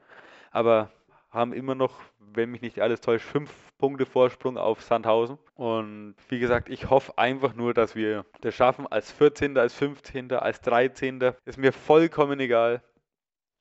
Aber 0.50 0.90
haben 1.30 1.52
immer 1.52 1.74
noch, 1.74 2.00
wenn 2.18 2.50
mich 2.50 2.62
nicht 2.62 2.80
alles 2.80 3.00
täuscht, 3.00 3.26
fünf 3.26 3.52
Punkte 3.78 4.06
Vorsprung 4.06 4.56
auf 4.56 4.82
Sandhausen. 4.82 5.38
Und 5.54 6.14
wie 6.28 6.38
gesagt, 6.38 6.68
ich 6.68 6.88
hoffe 6.88 7.18
einfach 7.18 7.54
nur, 7.54 7.74
dass 7.74 7.94
wir 7.94 8.24
das 8.40 8.54
schaffen. 8.54 8.86
Als 8.86 9.10
14., 9.12 9.58
als 9.58 9.74
15., 9.74 10.32
als 10.32 10.60
13. 10.62 11.32
Ist 11.44 11.58
mir 11.58 11.72
vollkommen 11.72 12.40
egal. 12.40 12.82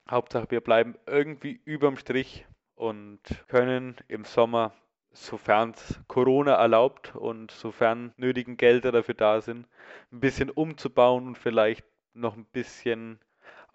Hauptsache, 0.09 0.51
wir 0.51 0.61
bleiben 0.61 0.95
irgendwie 1.07 1.59
überm 1.65 1.97
Strich 1.97 2.45
und 2.75 3.19
können 3.47 3.95
im 4.07 4.23
Sommer 4.23 4.73
sofern 5.11 5.71
es 5.71 5.99
Corona 6.07 6.53
erlaubt 6.55 7.15
und 7.15 7.51
sofern 7.51 8.13
nötigen 8.17 8.57
Gelder 8.57 8.91
dafür 8.91 9.15
da 9.15 9.41
sind, 9.41 9.67
ein 10.11 10.19
bisschen 10.19 10.49
umzubauen 10.49 11.27
und 11.27 11.37
vielleicht 11.37 11.85
noch 12.13 12.35
ein 12.35 12.45
bisschen 12.45 13.19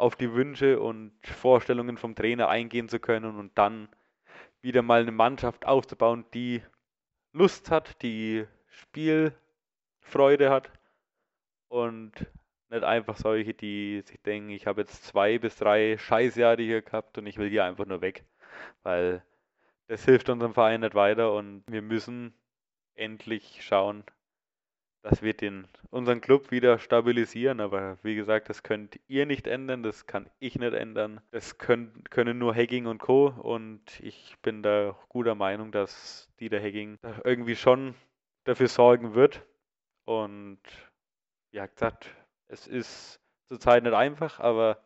auf 0.00 0.16
die 0.16 0.32
Wünsche 0.32 0.80
und 0.80 1.12
Vorstellungen 1.22 1.98
vom 1.98 2.14
Trainer 2.14 2.48
eingehen 2.48 2.88
zu 2.88 2.98
können 2.98 3.36
und 3.36 3.56
dann 3.58 3.88
wieder 4.62 4.80
mal 4.82 5.02
eine 5.02 5.12
Mannschaft 5.12 5.66
aufzubauen, 5.66 6.24
die 6.32 6.62
Lust 7.32 7.70
hat, 7.70 8.02
die 8.02 8.46
Spielfreude 8.68 10.50
hat 10.50 10.70
und 11.68 12.12
nicht 12.70 12.82
einfach 12.82 13.16
solche, 13.16 13.52
die 13.52 14.02
sich 14.06 14.20
denken, 14.22 14.50
ich 14.50 14.66
habe 14.66 14.80
jetzt 14.80 15.04
zwei 15.04 15.38
bis 15.38 15.56
drei 15.56 15.98
Scheißjahre 15.98 16.62
hier 16.62 16.82
gehabt 16.82 17.18
und 17.18 17.26
ich 17.26 17.36
will 17.36 17.50
hier 17.50 17.64
einfach 17.64 17.84
nur 17.84 18.00
weg. 18.00 18.24
Weil 18.82 19.22
das 19.88 20.04
hilft 20.04 20.30
unserem 20.30 20.54
Verein 20.54 20.80
nicht 20.80 20.94
weiter 20.94 21.34
und 21.34 21.62
wir 21.66 21.82
müssen 21.82 22.32
endlich 22.94 23.62
schauen, 23.62 24.04
dass 25.02 25.22
wir 25.22 25.34
den, 25.34 25.66
unseren 25.90 26.20
Club 26.20 26.50
wieder 26.50 26.78
stabilisieren. 26.78 27.60
Aber 27.60 27.98
wie 28.02 28.14
gesagt, 28.14 28.48
das 28.48 28.62
könnt 28.62 29.00
ihr 29.08 29.26
nicht 29.26 29.46
ändern, 29.46 29.82
das 29.82 30.06
kann 30.06 30.28
ich 30.38 30.58
nicht 30.58 30.74
ändern. 30.74 31.20
Das 31.30 31.58
können, 31.58 32.04
können 32.10 32.38
nur 32.38 32.54
Hacking 32.54 32.86
und 32.86 32.98
Co. 32.98 33.28
Und 33.28 34.00
ich 34.00 34.36
bin 34.42 34.62
da 34.62 34.96
guter 35.08 35.34
Meinung, 35.34 35.72
dass 35.72 36.28
Dieter 36.40 36.60
Hacking 36.60 36.98
irgendwie 37.24 37.56
schon 37.56 37.94
dafür 38.44 38.68
sorgen 38.68 39.14
wird. 39.14 39.46
Und 40.04 40.60
ja, 41.52 41.66
gesagt, 41.66 42.14
es 42.48 42.66
ist 42.66 43.20
zurzeit 43.48 43.82
nicht 43.84 43.94
einfach, 43.94 44.40
aber 44.40 44.82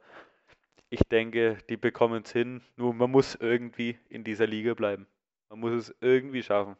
ich 0.90 1.00
denke, 1.10 1.58
die 1.68 1.76
bekommen 1.76 2.22
es 2.22 2.32
hin. 2.32 2.62
Nur 2.76 2.94
man 2.94 3.10
muss 3.10 3.34
irgendwie 3.34 3.98
in 4.08 4.22
dieser 4.24 4.46
Liga 4.46 4.74
bleiben. 4.74 5.06
Man 5.50 5.60
muss 5.60 5.72
es 5.72 5.94
irgendwie 6.00 6.42
schaffen. 6.42 6.76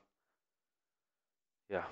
Ja. 1.68 1.88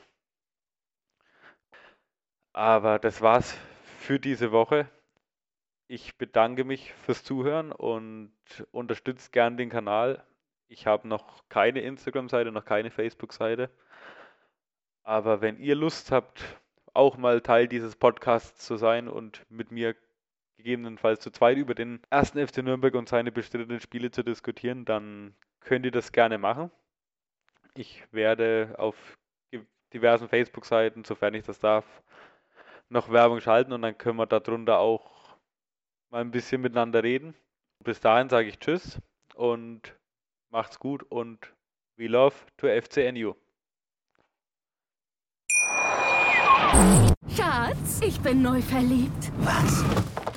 Aber 2.52 2.98
das 2.98 3.22
war's 3.22 3.58
für 3.98 4.18
diese 4.18 4.52
Woche. 4.52 4.88
Ich 5.88 6.16
bedanke 6.16 6.64
mich 6.64 6.92
fürs 6.92 7.24
Zuhören 7.24 7.72
und 7.72 8.32
unterstützt 8.70 9.32
gern 9.32 9.56
den 9.56 9.70
Kanal. 9.70 10.24
Ich 10.68 10.86
habe 10.86 11.08
noch 11.08 11.48
keine 11.48 11.80
Instagram-Seite, 11.80 12.52
noch 12.52 12.64
keine 12.64 12.90
Facebook-Seite. 12.90 13.70
Aber 15.02 15.40
wenn 15.40 15.58
ihr 15.58 15.74
Lust 15.74 16.12
habt, 16.12 16.42
auch 16.94 17.16
mal 17.16 17.40
Teil 17.40 17.68
dieses 17.68 17.96
Podcasts 17.96 18.66
zu 18.66 18.76
sein 18.76 19.08
und 19.08 19.44
mit 19.50 19.70
mir 19.70 19.96
gegebenenfalls 20.56 21.20
zu 21.20 21.30
zweit 21.30 21.56
über 21.56 21.74
den 21.74 22.00
ersten 22.10 22.46
FC 22.46 22.58
Nürnberg 22.58 22.94
und 22.94 23.08
seine 23.08 23.32
bestrittenen 23.32 23.80
Spiele 23.80 24.10
zu 24.10 24.22
diskutieren, 24.22 24.84
dann 24.84 25.34
könnt 25.60 25.86
ihr 25.86 25.90
das 25.90 26.12
gerne 26.12 26.38
machen. 26.38 26.70
Ich 27.74 28.04
werde 28.12 28.74
auf 28.78 28.96
diversen 29.92 30.28
Facebook-Seiten, 30.28 31.04
sofern 31.04 31.34
ich 31.34 31.44
das 31.44 31.58
darf, 31.58 31.84
noch 32.92 33.10
Werbung 33.10 33.40
schalten 33.40 33.72
und 33.72 33.82
dann 33.82 33.96
können 33.96 34.18
wir 34.18 34.26
darunter 34.26 34.78
auch 34.78 35.10
mal 36.10 36.20
ein 36.20 36.30
bisschen 36.30 36.60
miteinander 36.60 37.02
reden. 37.02 37.34
Bis 37.82 38.00
dahin 38.00 38.28
sage 38.28 38.48
ich 38.48 38.58
Tschüss 38.58 38.98
und 39.34 39.96
macht's 40.50 40.78
gut 40.78 41.02
und 41.04 41.38
we 41.96 42.06
love 42.06 42.34
to 42.58 42.68
FCNU. 42.68 43.34
Schatz, 47.34 48.00
ich 48.02 48.20
bin 48.20 48.42
neu 48.42 48.60
verliebt. 48.60 49.32
Was? 49.38 49.84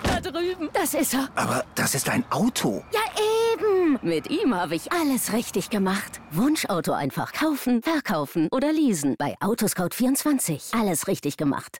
Da 0.04 0.20
drüben. 0.22 0.70
Das 0.74 0.94
ist 0.94 1.14
er. 1.14 1.30
Aber 1.36 1.66
das 1.76 1.94
ist 1.94 2.10
ein 2.10 2.24
Auto. 2.32 2.84
Ja, 2.92 3.02
eben. 3.54 4.00
Mit 4.02 4.30
ihm 4.30 4.56
habe 4.56 4.76
ich 4.76 4.92
alles 4.92 5.34
richtig 5.34 5.70
gemacht. 5.70 6.22
Wunschauto 6.32 6.94
einfach 6.94 7.34
kaufen, 7.34 7.82
verkaufen 7.82 8.48
oder 8.52 8.72
leasen. 8.72 9.16
Bei 9.18 9.36
Autoscout24. 9.40 10.80
Alles 10.80 11.08
richtig 11.08 11.38
gemacht. 11.38 11.80